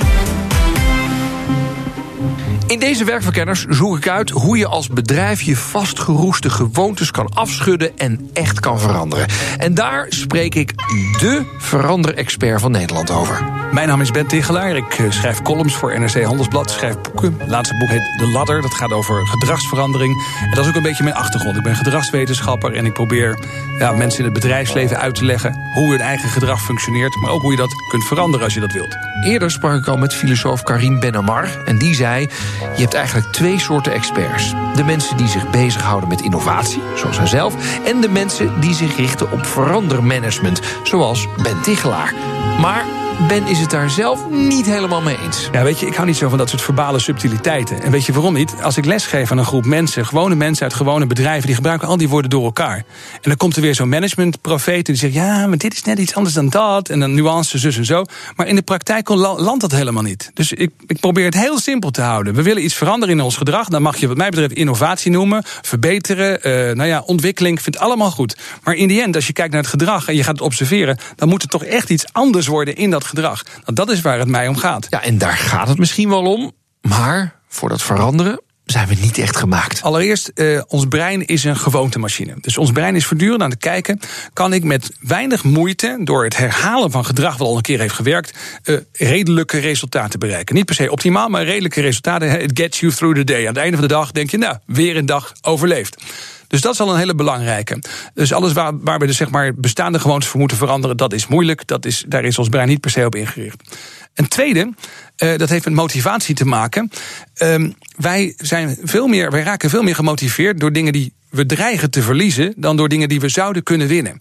In 2.70 2.80
deze 2.80 3.04
werkverkenners 3.04 3.66
zoek 3.66 3.98
ik 3.98 4.08
uit 4.08 4.30
hoe 4.30 4.58
je 4.58 4.68
als 4.68 4.88
bedrijf 4.88 5.42
je 5.42 5.56
vastgeroeste 5.56 6.50
gewoontes 6.50 7.12
kan 7.12 7.30
afschudden 7.34 7.98
en 7.98 8.30
echt 8.34 8.60
kan 8.60 8.80
veranderen. 8.80 9.28
En 9.58 9.74
daar 9.74 10.06
spreek 10.10 10.56
ik 10.56 10.74
de 11.20 11.44
veranderexpert 11.58 12.62
van 12.62 12.72
Nederland 12.72 13.12
over. 13.12 13.60
Mijn 13.72 13.88
naam 13.88 14.02
is 14.02 14.12
Ben 14.12 14.28
Tigelaar. 14.28 14.76
Ik 14.76 14.94
eh, 14.94 15.06
schrijf 15.10 15.42
columns 15.42 15.76
voor 15.76 16.00
NRC 16.00 16.24
Handelsblad. 16.24 16.72
Schrijf 16.72 16.96
boeken. 17.02 17.36
Het 17.38 17.50
laatste 17.50 17.78
boek 17.78 17.90
heet 17.90 18.18
De 18.18 18.28
Ladder. 18.28 18.62
Dat 18.62 18.74
gaat 18.74 18.92
over 18.92 19.28
gedragsverandering. 19.28 20.24
En 20.44 20.56
dat 20.56 20.64
is 20.64 20.70
ook 20.70 20.76
een 20.76 20.82
beetje 20.82 21.04
mijn 21.04 21.16
achtergrond. 21.16 21.58
Ik 21.58 21.64
ben 21.64 21.76
gedragswetenschapper 21.76 22.74
en 22.74 22.86
ik 22.86 22.94
probeer 22.94 23.40
ja, 23.80 23.92
mensen 23.92 24.20
in 24.20 24.26
het 24.26 24.34
bedrijfsleven 24.34 25.00
uit 25.00 25.16
te 25.16 25.26
leggen 25.26 25.60
hoe 25.74 25.90
hun 25.90 26.02
eigen 26.02 26.30
gedrag 26.30 26.62
functioneert. 26.62 27.16
Maar 27.16 27.32
ook 27.32 27.42
hoe 27.42 27.52
je 27.52 27.58
dat 27.58 27.74
kunt 27.90 28.04
veranderen 28.06 28.46
als 28.46 28.54
je 28.54 28.60
dat 28.60 28.72
wilt. 28.72 28.98
Eerder 29.24 29.52
sprak 29.52 29.80
ik 29.80 29.88
al 29.88 29.98
met 29.98 30.14
filosoof 30.14 30.64
Karim 30.64 31.00
Benamar 31.00 31.64
en 31.66 31.78
die 31.78 31.96
zei: 31.96 32.30
je 32.60 32.82
hebt 32.82 32.94
eigenlijk 32.94 33.32
twee 33.32 33.60
soorten 33.60 33.94
experts. 33.94 34.54
De 34.75 34.84
mensen 34.84 35.18
die 35.18 35.28
zich 35.28 35.50
bezighouden 35.50 36.10
met 36.10 36.22
innovatie, 36.22 36.82
zoals 36.96 37.18
hij 37.18 37.28
zelf, 37.28 37.56
en 37.86 38.01
de 38.01 38.10
mensen 38.10 38.62
die 38.62 38.74
zich 38.74 38.96
richten 38.96 39.32
op 39.32 39.46
verandermanagement, 39.46 40.62
zoals 40.84 41.28
Ben 41.44 41.62
Tichelaar. 41.62 42.13
Maar 42.60 42.86
Ben 43.28 43.48
is 43.48 43.60
het 43.60 43.70
daar 43.70 43.90
zelf 43.90 44.30
niet 44.30 44.66
helemaal 44.66 45.02
mee 45.02 45.18
eens. 45.24 45.50
Ja, 45.52 45.64
weet 45.64 45.80
je, 45.80 45.86
ik 45.86 45.96
hou 45.96 46.08
niet 46.08 46.18
zo 46.18 46.30
van 46.30 46.38
dat 46.38 46.50
soort 46.50 46.62
verbale 46.62 47.00
subtiliteiten. 47.00 47.82
En 47.82 47.92
weet 47.92 48.06
je 48.06 48.14
waarom 48.14 48.34
niet? 48.34 48.54
Als 48.62 48.78
ik 48.78 48.86
lesgeef 48.86 49.32
aan 49.32 49.38
een 49.38 49.46
groep 49.46 49.66
mensen, 49.66 50.06
gewone 50.06 50.36
mensen 50.36 50.64
uit 50.64 50.74
gewone 50.74 51.06
bedrijven, 51.08 51.46
die 51.46 51.56
gebruiken 51.56 51.88
al 51.88 51.98
die 51.98 52.10
woorden 52.10 52.30
door 52.30 52.44
elkaar. 52.44 52.76
En 53.14 53.20
dan 53.22 53.38
komt 53.38 53.56
er 53.56 53.62
weer 53.62 53.76
zo'n 53.76 53.90
managementprofeet 53.90 54.86
die 54.86 54.96
zegt: 54.96 55.14
ja, 55.14 55.48
maar 55.48 55.58
dit 55.58 55.74
is 55.74 55.84
net 55.84 56.00
iets 56.00 56.16
anders 56.16 56.36
dan 56.36 56.50
dat. 56.50 56.90
En 56.90 57.00
dan 57.00 57.14
nuance, 57.14 57.58
zus 57.58 57.78
en 57.78 57.86
zo. 57.86 58.04
Maar 58.36 58.48
in 58.48 58.56
de 58.56 58.62
praktijk 58.62 59.10
la- 59.10 59.40
landt 59.40 59.62
dat 59.62 59.72
helemaal 59.72 60.04
niet. 60.04 60.32
Dus 60.34 60.54
ik, 60.54 60.72
ik 60.88 61.00
probeer 61.00 61.26
het 61.26 61.34
heel 61.34 61.60
simpel 61.60 61.92
te 61.92 62.02
houden. 62.02 62.34
We 62.34 62.42
willen 62.42 62.64
iets 62.64 62.74
veranderen 62.76 63.16
in 63.16 63.22
ons 63.22 63.38
gedrag. 63.38 63.68
Dan 63.68 63.82
mag 63.82 63.98
je, 63.98 64.08
wat 64.08 64.18
mij 64.18 64.30
betreft, 64.30 64.54
innovatie 64.54 65.12
noemen, 65.12 65.44
verbeteren, 65.62 66.44
eh, 66.44 66.76
nou 66.76 66.90
ja, 66.90 67.04
ontwikkeling. 67.06 67.58
Ik 67.58 67.64
vind 67.64 67.76
het 67.76 67.84
allemaal 67.84 68.12
goed. 68.12 68.38
Maar 68.64 68.74
in 68.76 68.88
die 68.88 69.02
end, 69.02 69.16
als 69.16 69.28
je 69.28 69.34
kijkt 69.34 69.52
naar 69.52 69.62
het 69.62 69.70
gedrag 69.70 70.08
en 70.08 70.16
je 70.16 70.24
gaat 70.24 70.34
het 70.34 70.42
observeren, 70.42 70.98
dan 71.16 71.30
moet 71.30 71.44
er 71.44 71.50
toch 71.50 71.64
echt 71.64 71.90
iets 71.90 72.06
anders 72.12 72.48
worden 72.48 72.76
in 72.76 72.90
dat 72.90 73.08
gedrag. 73.10 73.44
Nou, 73.44 73.74
dat 73.74 73.89
is 73.89 74.01
waar 74.01 74.20
het 74.20 74.28
mij 74.28 74.48
om 74.48 74.58
gaat. 74.58 74.88
Ja, 74.89 75.04
en 75.04 75.18
daar 75.18 75.38
gaat 75.38 75.68
het 75.68 75.78
misschien 75.78 76.10
wel 76.10 76.24
om, 76.24 76.51
maar 76.82 77.36
voor 77.48 77.70
dat 77.70 77.82
veranderen 77.82 78.39
zijn 78.72 78.88
we 78.88 78.96
niet 78.96 79.18
echt 79.18 79.38
gemaakt. 79.38 79.82
Allereerst, 79.82 80.28
eh, 80.28 80.62
ons 80.68 80.86
brein 80.86 81.25
is 81.25 81.44
een 81.44 81.58
gewoontemachine. 81.58 82.34
Dus 82.42 82.58
ons 82.58 82.72
brein 82.72 82.96
is 82.96 83.06
voortdurend 83.06 83.42
aan 83.42 83.50
het 83.50 83.60
kijken... 83.60 84.00
kan 84.34 84.54
ik 84.54 84.63
met 84.63 84.92
weinig 85.00 85.44
moeite, 85.44 86.00
door 86.04 86.24
het 86.24 86.38
herhalen 86.38 86.92
van 86.92 87.06
gedrag... 87.06 87.38
wat 87.38 87.48
al 87.48 87.56
een 87.56 87.62
keer 87.62 87.80
heeft 87.80 87.94
gewerkt, 87.94 88.38
eh, 88.63 88.75
redelijke 88.92 89.58
resultaten 89.58 90.20
bereiken. 90.20 90.56
Niet 90.56 90.66
per 90.66 90.75
se 90.75 90.92
optimaal, 90.92 91.30
maar 91.30 91.44
redelijke 91.44 91.82
resultaten. 91.82 92.42
It 92.42 92.51
gets 92.54 92.80
you 92.80 92.94
through 92.94 93.18
the 93.18 93.24
day. 93.24 93.42
Aan 93.42 93.48
het 93.48 93.58
einde 93.58 93.78
van 93.78 93.88
de 93.88 93.94
dag 93.94 94.12
denk 94.12 94.30
je, 94.30 94.38
nou, 94.38 94.58
weer 94.66 94.98
een 94.98 95.06
dag 95.06 95.34
overleefd. 95.42 96.04
Dus 96.50 96.62
dat 96.62 96.74
is 96.74 96.79
al 96.79 96.91
een 96.91 96.98
hele 96.98 97.15
belangrijke. 97.15 97.84
Dus 98.13 98.34
alles 98.34 98.53
waar, 98.53 98.79
waar 98.79 99.00
we 99.00 99.06
dus 99.06 99.18
zeg 99.18 99.29
maar 99.29 99.53
bestaande 99.56 100.00
gewoontes 100.00 100.29
voor 100.29 100.39
moeten 100.39 100.58
veranderen... 100.58 100.98
dat 100.98 101.13
is 101.13 101.27
moeilijk, 101.27 101.68
dat 101.68 101.86
is, 101.86 102.03
daar 102.08 102.24
is 102.24 102.38
ons 102.38 102.50
brein 102.50 102.68
niet 102.68 102.79
per 102.79 102.91
se 102.91 103.06
op 103.06 103.15
ingericht. 103.15 103.77
Een 104.13 104.27
tweede, 104.27 104.74
eh, 105.15 105.38
dat 105.38 105.50
heeft 105.50 105.65
met 105.65 105.74
motivatie 105.74 106.36
te 106.36 106.46
maken. 106.46 106.91
Ehm, 107.34 107.72
wij, 107.96 108.34
zijn 108.38 108.77
veel 108.84 109.08
meer, 109.08 109.32
wij 109.32 109.44
raken 109.44 109.70
veel 109.70 109.84
meer 109.84 109.96
gemotiveerd 109.96 110.60
door 110.60 110.72
dingen 110.72 110.94
die 110.94 111.13
we 111.29 111.45
dreigen 111.45 111.91
te 111.91 112.01
verliezen 112.01 112.53
dan 112.57 112.77
door 112.77 112.89
dingen 112.89 113.09
die 113.09 113.19
we 113.19 113.29
zouden 113.29 113.63
kunnen 113.63 113.88
winnen. 113.88 114.19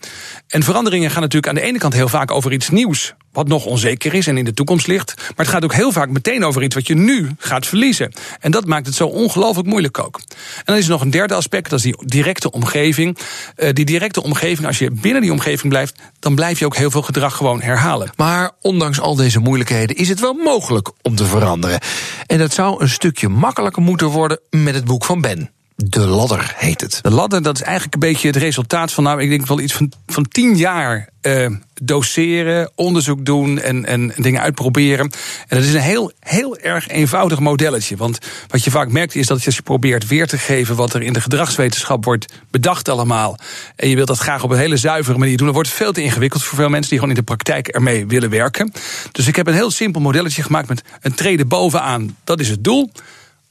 En 0.49 0.63
veranderingen 0.63 1.11
gaan 1.11 1.21
natuurlijk 1.21 1.49
aan 1.49 1.55
de 1.55 1.67
ene 1.69 1.79
kant 1.79 1.93
heel 1.93 2.09
vaak 2.09 2.31
over 2.31 2.53
iets 2.53 2.71
nieuws, 2.71 3.15
wat 3.33 3.49
nog 3.49 3.65
onzeker 3.65 4.15
is 4.15 4.27
en 4.27 4.37
in 4.37 4.45
de 4.45 4.55
toekomst 4.55 4.87
ligt. 4.87 5.15
Maar 5.17 5.47
het 5.47 5.49
gaat 5.49 5.65
ook 5.65 5.75
heel 5.75 5.93
vaak 5.93 6.09
meteen 6.09 6.45
over 6.45 6.63
iets 6.63 6.75
wat 6.75 6.87
je 6.87 6.95
nu 6.95 7.31
gaat 7.39 7.67
verliezen. 7.67 8.13
En 8.41 8.51
dat 8.51 8.67
maakt 8.67 8.87
het 8.87 8.95
zo 8.95 9.07
ongelooflijk 9.07 9.69
moeilijk 9.69 9.99
ook. 9.99 10.21
En 10.57 10.63
dan 10.65 10.77
is 10.77 10.85
er 10.85 10.91
nog 10.91 11.01
een 11.01 11.11
derde 11.11 11.35
aspect, 11.35 11.71
dat 11.71 11.79
is 11.79 11.85
die 11.85 12.07
directe 12.07 12.51
omgeving. 12.51 13.19
Eh, 13.57 13.73
die 13.73 13.85
directe 13.85 14.23
omgeving, 14.23 14.67
als 14.67 14.79
je 14.79 14.91
binnen 14.91 15.23
die 15.23 15.33
omgeving 15.33 15.69
blijft, 15.69 15.99
dan 16.19 16.35
blijf 16.35 16.59
je 16.59 16.65
ook 16.65 16.77
heel 16.77 16.91
veel 16.91 17.03
gedrag 17.03 17.37
gewoon 17.37 17.63
herhalen. 17.63 18.11
Maar 18.17 18.51
ondanks 18.61 19.01
al 19.01 19.15
deze 19.15 19.39
moeilijkheden 19.39 19.97
is 19.97 20.09
het 20.09 20.21
wel 20.21 20.35
mogelijk 20.35 20.91
om 21.03 21.17
te 21.17 21.25
veranderen. 21.25 21.81
En 22.27 22.39
dat 22.39 22.53
zou 22.53 22.83
een 22.83 22.89
stukje 22.89 23.29
makkelijker 23.29 23.83
moeten 23.83 24.07
worden 24.07 24.41
met 24.51 24.75
het 24.75 24.85
boek 24.85 25.05
van 25.05 25.21
Ben. 25.21 25.51
De 25.85 26.07
ladder 26.07 26.53
heet 26.57 26.81
het. 26.81 26.99
De 27.03 27.11
ladder, 27.11 27.43
dat 27.43 27.55
is 27.55 27.63
eigenlijk 27.63 27.95
een 27.95 28.01
beetje 28.01 28.29
het 28.29 28.37
resultaat 28.37 28.93
van, 28.93 29.05
nou, 29.05 29.23
ik 29.23 29.29
denk 29.29 29.47
wel 29.47 29.61
iets 29.61 29.73
van, 29.73 29.93
van 30.07 30.29
tien 30.29 30.57
jaar 30.57 31.09
uh, 31.23 31.51
doseren, 31.83 32.71
onderzoek 32.75 33.25
doen 33.25 33.59
en, 33.59 33.85
en 33.85 34.13
dingen 34.17 34.41
uitproberen. 34.41 35.11
En 35.49 35.57
dat 35.57 35.63
is 35.63 35.75
een 35.75 35.81
heel, 35.81 36.13
heel 36.21 36.57
erg 36.57 36.89
eenvoudig 36.89 37.39
modelletje. 37.39 37.97
Want 37.97 38.19
wat 38.49 38.65
je 38.65 38.71
vaak 38.71 38.91
merkt 38.91 39.15
is 39.15 39.27
dat 39.27 39.45
als 39.45 39.57
je 39.57 39.63
probeert 39.63 40.07
weer 40.07 40.27
te 40.27 40.39
geven 40.39 40.77
wat 40.77 40.95
er 40.95 41.03
in 41.03 41.13
de 41.13 41.21
gedragswetenschap 41.21 42.05
wordt 42.05 42.33
bedacht 42.51 42.89
allemaal. 42.89 43.39
En 43.77 43.89
je 43.89 43.95
wilt 43.95 44.09
dat 44.09 44.19
graag 44.19 44.43
op 44.43 44.51
een 44.51 44.59
hele 44.59 44.77
zuivere 44.77 45.19
manier 45.19 45.37
doen, 45.37 45.47
dan 45.47 45.55
wordt 45.55 45.69
het 45.69 45.79
veel 45.79 45.93
te 45.93 46.03
ingewikkeld 46.03 46.43
voor 46.43 46.59
veel 46.59 46.69
mensen 46.69 46.91
die 46.91 46.99
gewoon 46.99 47.15
in 47.15 47.21
de 47.21 47.27
praktijk 47.35 47.69
ermee 47.69 48.07
willen 48.07 48.31
werken. 48.31 48.73
Dus 49.13 49.27
ik 49.27 49.37
heb 49.37 49.47
een 49.47 49.55
heel 49.55 49.71
simpel 49.71 50.01
modelletje 50.01 50.43
gemaakt 50.43 50.69
met 50.69 50.83
een 51.01 51.15
treden 51.15 51.49
bovenaan. 51.49 52.17
Dat 52.25 52.41
is 52.41 52.49
het 52.49 52.65
doel 52.65 52.91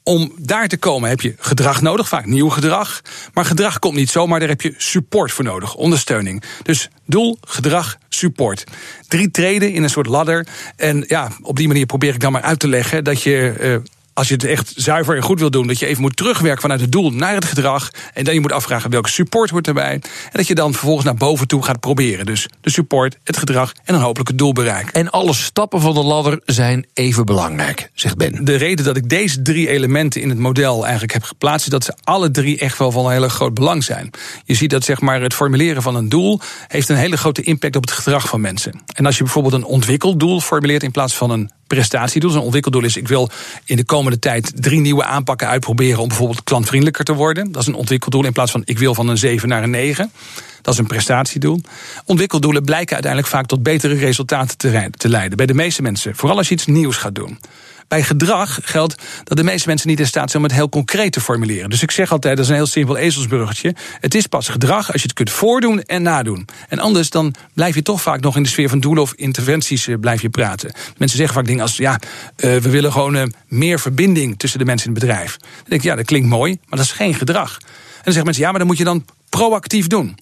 om 0.08 0.32
daar 0.38 0.68
te 0.68 0.78
komen 0.78 1.10
heb 1.10 1.22
je 1.22 1.36
gedrag 1.38 1.82
nodig, 1.82 2.08
vaak 2.08 2.26
nieuw 2.26 2.50
gedrag. 2.50 3.02
Maar 3.34 3.46
gedrag 3.46 3.80
komt 3.80 3.96
niet 3.96 4.10
zomaar, 4.10 4.40
daar 4.40 4.50
heb 4.50 4.62
je 4.62 4.74
support 4.78 5.32
voor 5.32 5.44
nodig, 5.44 5.76
ondersteuning. 5.76 6.44
Dus 6.64 6.90
doel, 7.06 7.38
gedrag, 7.42 7.98
support. 8.10 8.64
Drie 9.08 9.32
treden 9.32 9.74
in 9.74 9.84
een 9.84 9.90
soort 9.90 10.08
ladder. 10.08 10.48
En 10.76 11.04
ja, 11.08 11.32
op 11.42 11.56
die 11.56 11.68
manier 11.68 11.86
probeer 11.86 12.14
ik 12.14 12.20
dan 12.20 12.32
maar 12.32 12.42
uit 12.42 12.60
te 12.60 12.68
leggen 12.68 13.04
dat 13.04 13.24
je. 13.24 13.56
Uh, 13.60 13.76
als 14.18 14.28
je 14.28 14.34
het 14.34 14.44
echt 14.44 14.74
zuiver 14.76 15.16
en 15.16 15.22
goed 15.22 15.40
wil 15.40 15.52
doen, 15.52 15.68
dat 15.68 15.80
je 15.80 15.86
even 15.86 16.02
moet 16.02 16.16
terugwerken 16.16 16.62
vanuit 16.62 16.82
het 16.82 16.92
doel 16.92 17.12
naar 17.12 17.34
het 17.34 17.46
gedrag. 17.46 17.92
En 18.14 18.24
dan 18.24 18.34
je 18.34 18.40
moet 18.40 18.52
afvragen 18.52 18.90
welke 18.90 19.10
support 19.10 19.50
hoort 19.50 19.68
erbij. 19.68 19.94
En 19.94 20.02
dat 20.32 20.48
je 20.48 20.56
dan 20.56 20.72
vervolgens 20.72 21.06
naar 21.06 21.16
boven 21.16 21.48
toe 21.48 21.64
gaat 21.64 21.80
proberen. 21.80 22.26
Dus 22.26 22.48
de 22.62 22.70
support, 22.70 23.18
het 23.24 23.38
gedrag 23.38 23.72
en 23.84 23.94
dan 23.94 24.04
hopelijk 24.04 24.30
het 24.30 24.38
doel 24.38 24.54
bereiken. 24.54 24.94
En 24.94 25.10
alle 25.10 25.34
stappen 25.34 25.82
van 25.82 25.94
de 25.94 26.04
ladder 26.04 26.42
zijn 26.46 26.86
even 26.94 27.26
belangrijk, 27.26 27.90
zegt 27.94 28.18
Ben. 28.18 28.46
De 28.46 28.56
reden 28.56 28.86
dat 28.86 28.98
ik 28.98 29.10
deze 29.10 29.42
drie 29.42 29.70
elementen 29.70 30.22
in 30.22 30.30
het 30.30 30.40
model 30.40 30.84
eigenlijk 30.84 31.14
heb 31.14 31.24
geplaatst, 31.24 31.66
is 31.66 31.72
dat 31.72 31.84
ze 31.84 31.94
alle 32.04 32.32
drie 32.32 32.60
echt 32.60 32.78
wel 32.78 32.92
van 32.92 33.06
een 33.06 33.12
hele 33.12 33.30
groot 33.30 33.54
belang 33.54 33.84
zijn. 33.84 34.10
Je 34.46 34.54
ziet 34.54 34.70
dat 34.70 34.84
zeg 34.84 35.02
maar, 35.02 35.22
het 35.22 35.34
formuleren 35.34 35.82
van 35.82 35.96
een 35.96 36.10
doel 36.10 36.42
heeft 36.68 36.90
een 36.90 36.96
hele 36.96 37.18
grote 37.18 37.42
impact 37.42 37.76
op 37.76 37.82
het 37.82 37.92
gedrag 37.92 38.28
van 38.28 38.42
mensen. 38.42 38.82
En 38.94 39.06
als 39.06 39.18
je 39.18 39.24
bijvoorbeeld 39.24 39.54
een 39.54 39.66
ontwikkeldoel 39.66 40.42
formuleert 40.42 40.84
in 40.84 40.92
plaats 40.92 41.16
van 41.16 41.32
een 41.32 41.52
prestatiedoel. 41.68 42.34
Een 42.34 42.40
ontwikkeldoel 42.40 42.84
is: 42.84 42.98
ik 42.98 43.08
wil 43.08 43.30
in 43.66 43.76
de 43.76 43.86
komende 43.86 44.20
tijd 44.20 44.52
drie 44.56 44.80
nieuwe 44.80 45.04
aanpakken 45.04 45.48
uitproberen 45.48 46.02
om 46.02 46.08
bijvoorbeeld 46.08 46.44
klantvriendelijker 46.44 47.06
te 47.06 47.14
worden. 47.14 47.52
Dat 47.52 47.62
is 47.62 47.68
een 47.68 47.74
ontwikkeldoel 47.74 48.26
in 48.26 48.34
plaats 48.34 48.52
van 48.52 48.62
ik 48.66 48.80
wil 48.80 48.94
van 48.94 49.08
een 49.08 49.18
7 49.18 49.50
naar 49.50 49.64
een 49.64 49.70
9. 49.70 50.12
Dat 50.62 50.74
is 50.74 50.80
een 50.80 50.88
prestatiedoel. 50.88 51.62
Ontwikkeldoelen 52.06 52.64
blijken 52.64 52.94
uiteindelijk 52.94 53.34
vaak 53.34 53.46
tot 53.46 53.64
betere 53.64 53.94
resultaten 53.94 54.58
te 54.98 55.10
leiden. 55.10 55.38
Bij 55.38 55.46
de 55.46 55.54
meeste 55.54 55.82
mensen. 55.82 56.16
Vooral 56.16 56.38
als 56.38 56.48
je 56.48 56.54
iets 56.54 56.66
nieuws 56.66 56.98
gaat 56.98 57.16
doen. 57.16 57.40
Bij 57.88 58.04
gedrag 58.04 58.60
geldt 58.64 58.96
dat 59.24 59.38
de 59.38 59.44
meeste 59.44 59.68
mensen 59.68 59.88
niet 59.88 60.00
in 60.00 60.08
staat 60.08 60.32
zijn 60.32 60.44
om 60.44 60.50
het 60.50 60.58
heel 60.58 60.70
concreet 60.70 61.12
te 61.12 61.22
formuleren. 61.22 61.70
Dus 61.70 61.82
ik 61.82 61.92
zeg 61.92 62.12
altijd, 62.12 62.36
dat 62.36 62.46
is 62.46 62.52
een 62.52 62.58
heel 62.58 62.66
simpel 62.66 62.98
ezelsbruggetje. 62.98 63.76
Het 64.00 64.16
is 64.16 64.28
pas 64.28 64.48
gedrag 64.48 64.92
als 64.92 65.02
je 65.02 65.08
het 65.08 65.14
kunt 65.14 65.30
voordoen 65.30 65.82
en 65.82 66.02
nadoen. 66.02 66.48
En 66.70 66.80
anders 66.80 67.10
dan 67.10 67.34
blijf 67.54 67.76
je 67.76 67.82
toch 67.82 68.02
vaak 68.02 68.22
nog 68.22 68.36
in 68.36 68.44
de 68.44 68.50
sfeer 68.50 68.70
van 68.70 68.80
doelen 68.80 69.04
of 69.04 69.14
interventies 69.16 69.88
eh, 69.88 69.96
blijf 70.00 70.22
je 70.22 70.30
praten. 70.30 70.74
Mensen 70.98 71.18
zeggen 71.18 71.36
vaak 71.36 71.46
dingen 71.46 71.62
als, 71.62 71.78
ja, 71.78 72.00
eh, 72.36 72.56
we 72.56 72.70
willen 72.70 72.92
gewoon 72.92 73.16
uh, 73.16 73.24
meer 73.48 73.80
verbinding 73.80 74.40
tussen 74.40 74.60
de 74.60 74.66
mensen 74.66 74.88
in 74.88 74.94
het 74.94 75.04
bedrijf. 75.04 75.38
Dan 75.38 75.50
denk 75.68 75.82
ik, 75.82 75.88
ja, 75.88 75.96
dat 75.96 76.06
klinkt 76.06 76.28
mooi, 76.28 76.58
maar 76.66 76.78
dat 76.80 76.88
is 76.88 76.92
geen 76.92 77.14
gedrag. 77.14 77.58
En 77.58 77.64
dan 78.04 78.14
zeggen 78.14 78.24
mensen, 78.24 78.44
ja, 78.44 78.50
maar 78.50 78.60
dan 78.60 78.68
moet 78.68 78.78
je 78.78 78.84
dan 78.84 79.06
proactief 79.30 79.88
doen. 79.88 80.18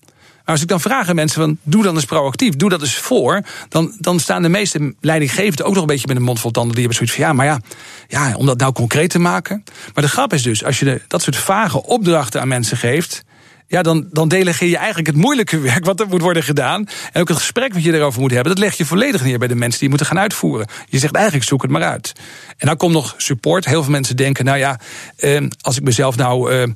Maar 0.46 0.54
als 0.54 0.62
ik 0.62 0.68
dan 0.68 0.82
vraag 0.82 1.10
aan 1.10 1.16
mensen 1.16 1.42
van 1.42 1.58
doe 1.64 1.84
dan 1.84 1.96
eens 1.96 2.06
proactief, 2.06 2.56
doe 2.56 2.70
dat 2.70 2.82
eens 2.82 2.98
voor, 2.98 3.42
dan, 3.70 3.96
dan 4.00 4.20
staan 4.20 4.42
de 4.42 4.50
meeste 4.50 4.94
leidinggevenden 5.02 5.66
ook 5.66 5.74
nog 5.74 5.82
een 5.82 5.88
beetje 5.88 6.08
met 6.08 6.16
een 6.16 6.24
mond 6.24 6.40
vol 6.40 6.52
tanden. 6.52 6.76
Die 6.76 6.86
hebben 6.86 6.98
zoiets 6.98 7.16
van 7.16 7.26
ja, 7.26 7.34
maar 7.34 7.46
ja, 7.46 7.60
ja, 8.08 8.36
om 8.36 8.46
dat 8.46 8.60
nou 8.60 8.74
concreet 8.74 9.10
te 9.10 9.20
maken. 9.20 9.64
Maar 9.94 10.04
de 10.04 10.10
grap 10.10 10.34
is 10.34 10.44
dus, 10.44 10.64
als 10.64 10.80
je 10.80 11.02
dat 11.08 11.22
soort 11.22 11.36
vage 11.36 11.84
opdrachten 11.84 12.42
aan 12.42 12.48
mensen 12.48 12.78
geeft, 12.78 13.24
ja, 13.68 13.82
dan, 13.82 14.08
dan 14.12 14.28
delegeer 14.28 14.70
je 14.70 14.78
eigenlijk 14.78 15.08
het 15.08 15.16
moeilijke 15.16 15.60
werk 15.60 15.86
wat 15.86 16.00
er 16.00 16.08
moet 16.08 16.22
worden 16.22 16.44
gedaan. 16.44 16.88
En 17.12 17.22
ook 17.22 17.28
het 17.28 17.38
gesprek 17.38 17.74
wat 17.74 17.84
je 17.84 17.94
erover 17.94 18.22
moet 18.22 18.32
hebben, 18.32 18.56
dat 18.56 18.64
leg 18.64 18.78
je 18.78 18.86
volledig 18.86 19.24
neer 19.24 19.40
bij 19.40 19.48
de 19.48 19.56
mensen 19.56 19.80
die 19.80 19.90
moeten 19.90 20.08
gaan 20.08 20.20
uitvoeren. 20.20 20.68
Je 20.90 21.00
zegt 21.00 21.16
eigenlijk 21.16 21.46
zoek 21.46 21.62
het 21.62 21.72
maar 21.72 21.84
uit. 21.84 22.12
En 22.58 22.68
dan 22.68 22.78
komt 22.78 22.94
nog 22.94 23.14
support. 23.18 23.66
Heel 23.66 23.84
veel 23.84 23.92
mensen 23.92 24.16
denken, 24.16 24.46
nou 24.46 24.58
ja, 24.58 24.80
eh, 25.18 25.42
als 25.62 25.78
ik 25.78 25.84
mezelf 25.84 26.16
nou 26.16 26.52
eh, 26.52 26.70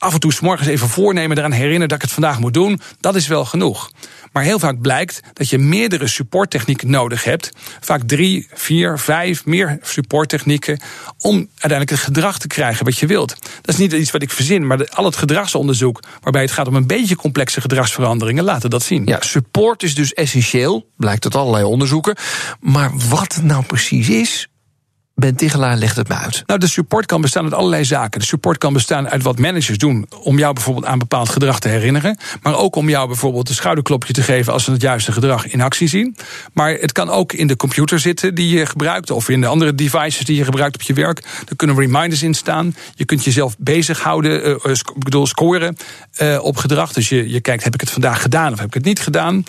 af 0.00 0.12
en 0.12 0.20
toe 0.20 0.32
s 0.32 0.40
morgens 0.40 0.68
even 0.68 0.88
voornemen, 0.88 1.38
eraan 1.38 1.52
herinneren 1.52 1.88
dat 1.88 1.96
ik 1.96 2.02
het 2.02 2.12
vandaag 2.12 2.38
moet 2.38 2.54
doen, 2.54 2.80
dat 3.00 3.14
is 3.14 3.26
wel 3.26 3.44
genoeg. 3.44 3.90
Maar 4.32 4.42
heel 4.42 4.58
vaak 4.58 4.80
blijkt 4.80 5.20
dat 5.32 5.48
je 5.48 5.58
meerdere 5.58 6.06
supporttechnieken 6.06 6.90
nodig 6.90 7.24
hebt. 7.24 7.50
Vaak 7.80 8.02
drie, 8.02 8.48
vier, 8.52 8.98
vijf, 8.98 9.44
meer 9.44 9.78
supporttechnieken. 9.82 10.80
om 11.18 11.34
uiteindelijk 11.34 11.90
het 11.90 12.00
gedrag 12.00 12.38
te 12.38 12.46
krijgen 12.46 12.84
wat 12.84 12.98
je 12.98 13.06
wilt. 13.06 13.36
Dat 13.60 13.74
is 13.74 13.76
niet 13.76 13.92
iets 13.92 14.10
wat 14.10 14.22
ik 14.22 14.30
verzin, 14.30 14.66
maar 14.66 14.88
al 14.88 15.04
het 15.04 15.16
gedragsonderzoek. 15.16 16.02
waarbij 16.20 16.42
het 16.42 16.50
gaat 16.50 16.66
om 16.66 16.74
een 16.74 16.86
beetje 16.86 17.16
complexe 17.16 17.60
gedragsveranderingen. 17.60 18.44
laten 18.44 18.70
dat 18.70 18.82
zien. 18.82 19.06
Ja, 19.06 19.20
support 19.20 19.82
is 19.82 19.94
dus 19.94 20.14
essentieel, 20.14 20.86
blijkt 20.96 21.24
uit 21.24 21.34
allerlei 21.34 21.64
onderzoeken. 21.64 22.16
Maar 22.60 22.90
wat 23.08 23.34
het 23.34 23.44
nou 23.44 23.64
precies 23.64 24.08
is, 24.08 24.48
Ben 25.20 25.36
Tichelaar 25.36 25.76
legt 25.76 25.96
het 25.96 26.08
me 26.08 26.14
uit. 26.14 26.42
Nou, 26.46 26.60
de 26.60 26.68
support 26.68 27.06
kan 27.06 27.20
bestaan 27.20 27.44
uit 27.44 27.54
allerlei 27.54 27.84
zaken. 27.84 28.20
De 28.20 28.26
support 28.26 28.58
kan 28.58 28.72
bestaan 28.72 29.08
uit 29.08 29.22
wat 29.22 29.38
managers 29.38 29.78
doen 29.78 30.06
om 30.22 30.38
jou 30.38 30.54
bijvoorbeeld 30.54 30.86
aan 30.86 30.98
bepaald 30.98 31.28
gedrag 31.28 31.58
te 31.58 31.68
herinneren. 31.68 32.18
Maar 32.42 32.56
ook 32.56 32.76
om 32.76 32.88
jou 32.88 33.06
bijvoorbeeld 33.06 33.48
een 33.48 33.54
schouderklopje 33.54 34.12
te 34.12 34.22
geven 34.22 34.52
als 34.52 34.64
ze 34.64 34.70
het 34.70 34.82
juiste 34.82 35.12
gedrag 35.12 35.46
in 35.46 35.60
actie 35.60 35.88
zien. 35.88 36.16
Maar 36.52 36.72
het 36.72 36.92
kan 36.92 37.10
ook 37.10 37.32
in 37.32 37.46
de 37.46 37.56
computer 37.56 37.98
zitten 37.98 38.34
die 38.34 38.58
je 38.58 38.66
gebruikt, 38.66 39.10
of 39.10 39.28
in 39.28 39.40
de 39.40 39.46
andere 39.46 39.74
devices 39.74 40.24
die 40.24 40.36
je 40.36 40.44
gebruikt 40.44 40.74
op 40.74 40.82
je 40.82 40.92
werk. 40.92 41.22
Er 41.48 41.56
kunnen 41.56 41.76
reminders 41.76 42.22
in 42.22 42.34
staan. 42.34 42.74
Je 42.94 43.04
kunt 43.04 43.24
jezelf 43.24 43.56
bezighouden, 43.58 44.48
uh, 44.48 44.72
ik 44.72 45.04
bedoel 45.04 45.26
scoren 45.26 45.76
uh, 46.22 46.44
op 46.44 46.56
gedrag. 46.56 46.92
Dus 46.92 47.08
je, 47.08 47.30
je 47.30 47.40
kijkt, 47.40 47.64
heb 47.64 47.74
ik 47.74 47.80
het 47.80 47.90
vandaag 47.90 48.22
gedaan 48.22 48.52
of 48.52 48.58
heb 48.58 48.68
ik 48.68 48.74
het 48.74 48.84
niet 48.84 49.00
gedaan? 49.00 49.44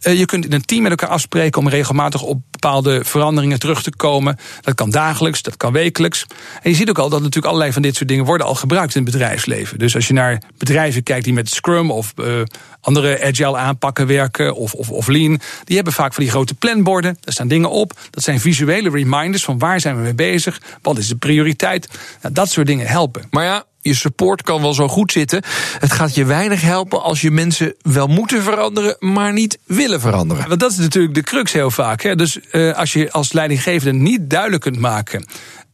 Je 0.00 0.24
kunt 0.24 0.44
in 0.44 0.52
een 0.52 0.64
team 0.64 0.82
met 0.82 0.90
elkaar 0.90 1.08
afspreken 1.08 1.60
om 1.60 1.68
regelmatig 1.68 2.22
op 2.22 2.40
bepaalde 2.50 3.04
veranderingen 3.04 3.58
terug 3.58 3.82
te 3.82 3.96
komen. 3.96 4.38
Dat 4.60 4.74
kan 4.74 4.90
dat 5.18 5.56
kan 5.56 5.72
wekelijks. 5.72 6.26
En 6.62 6.70
je 6.70 6.76
ziet 6.76 6.88
ook 6.88 6.98
al 6.98 7.08
dat 7.08 7.20
natuurlijk 7.20 7.46
allerlei 7.46 7.72
van 7.72 7.82
dit 7.82 7.96
soort 7.96 8.08
dingen 8.08 8.24
worden 8.24 8.46
al 8.46 8.54
gebruikt 8.54 8.94
in 8.94 9.02
het 9.02 9.12
bedrijfsleven. 9.12 9.78
Dus 9.78 9.94
als 9.94 10.06
je 10.06 10.12
naar 10.12 10.42
bedrijven 10.58 11.02
kijkt 11.02 11.24
die 11.24 11.32
met 11.32 11.50
Scrum 11.50 11.90
of 11.90 12.12
uh, 12.16 12.42
andere 12.80 13.24
agile 13.24 13.56
aanpakken 13.56 14.06
werken 14.06 14.54
of, 14.54 14.72
of, 14.72 14.90
of 14.90 15.06
Lean, 15.06 15.40
die 15.64 15.76
hebben 15.76 15.92
vaak 15.92 16.14
van 16.14 16.22
die 16.22 16.32
grote 16.32 16.54
planborden. 16.54 17.18
Daar 17.20 17.34
staan 17.34 17.48
dingen 17.48 17.70
op. 17.70 17.92
Dat 18.10 18.24
zijn 18.24 18.40
visuele 18.40 18.90
reminders 18.90 19.44
van 19.44 19.58
waar 19.58 19.80
zijn 19.80 19.96
we 19.96 20.02
mee 20.02 20.14
bezig, 20.14 20.60
wat 20.82 20.98
is 20.98 21.08
de 21.08 21.16
prioriteit. 21.16 21.88
Nou, 22.22 22.34
dat 22.34 22.50
soort 22.50 22.66
dingen 22.66 22.86
helpen. 22.86 23.26
Maar 23.30 23.44
ja, 23.44 23.64
je 23.86 23.94
support 23.94 24.42
kan 24.42 24.60
wel 24.60 24.74
zo 24.74 24.88
goed 24.88 25.12
zitten. 25.12 25.42
Het 25.78 25.92
gaat 25.92 26.14
je 26.14 26.24
weinig 26.24 26.60
helpen 26.60 27.02
als 27.02 27.20
je 27.20 27.30
mensen 27.30 27.74
wel 27.80 28.06
moeten 28.06 28.42
veranderen, 28.42 28.96
maar 28.98 29.32
niet 29.32 29.58
willen 29.64 30.00
veranderen. 30.00 30.48
Want 30.48 30.60
dat 30.60 30.70
is 30.70 30.76
natuurlijk 30.76 31.14
de 31.14 31.22
crux 31.22 31.52
heel 31.52 31.70
vaak. 31.70 32.02
Hè? 32.02 32.14
Dus 32.14 32.38
uh, 32.52 32.74
als 32.74 32.92
je 32.92 33.12
als 33.12 33.32
leidinggevende 33.32 33.98
niet 33.98 34.30
duidelijk 34.30 34.62
kunt 34.62 34.78
maken 34.78 35.24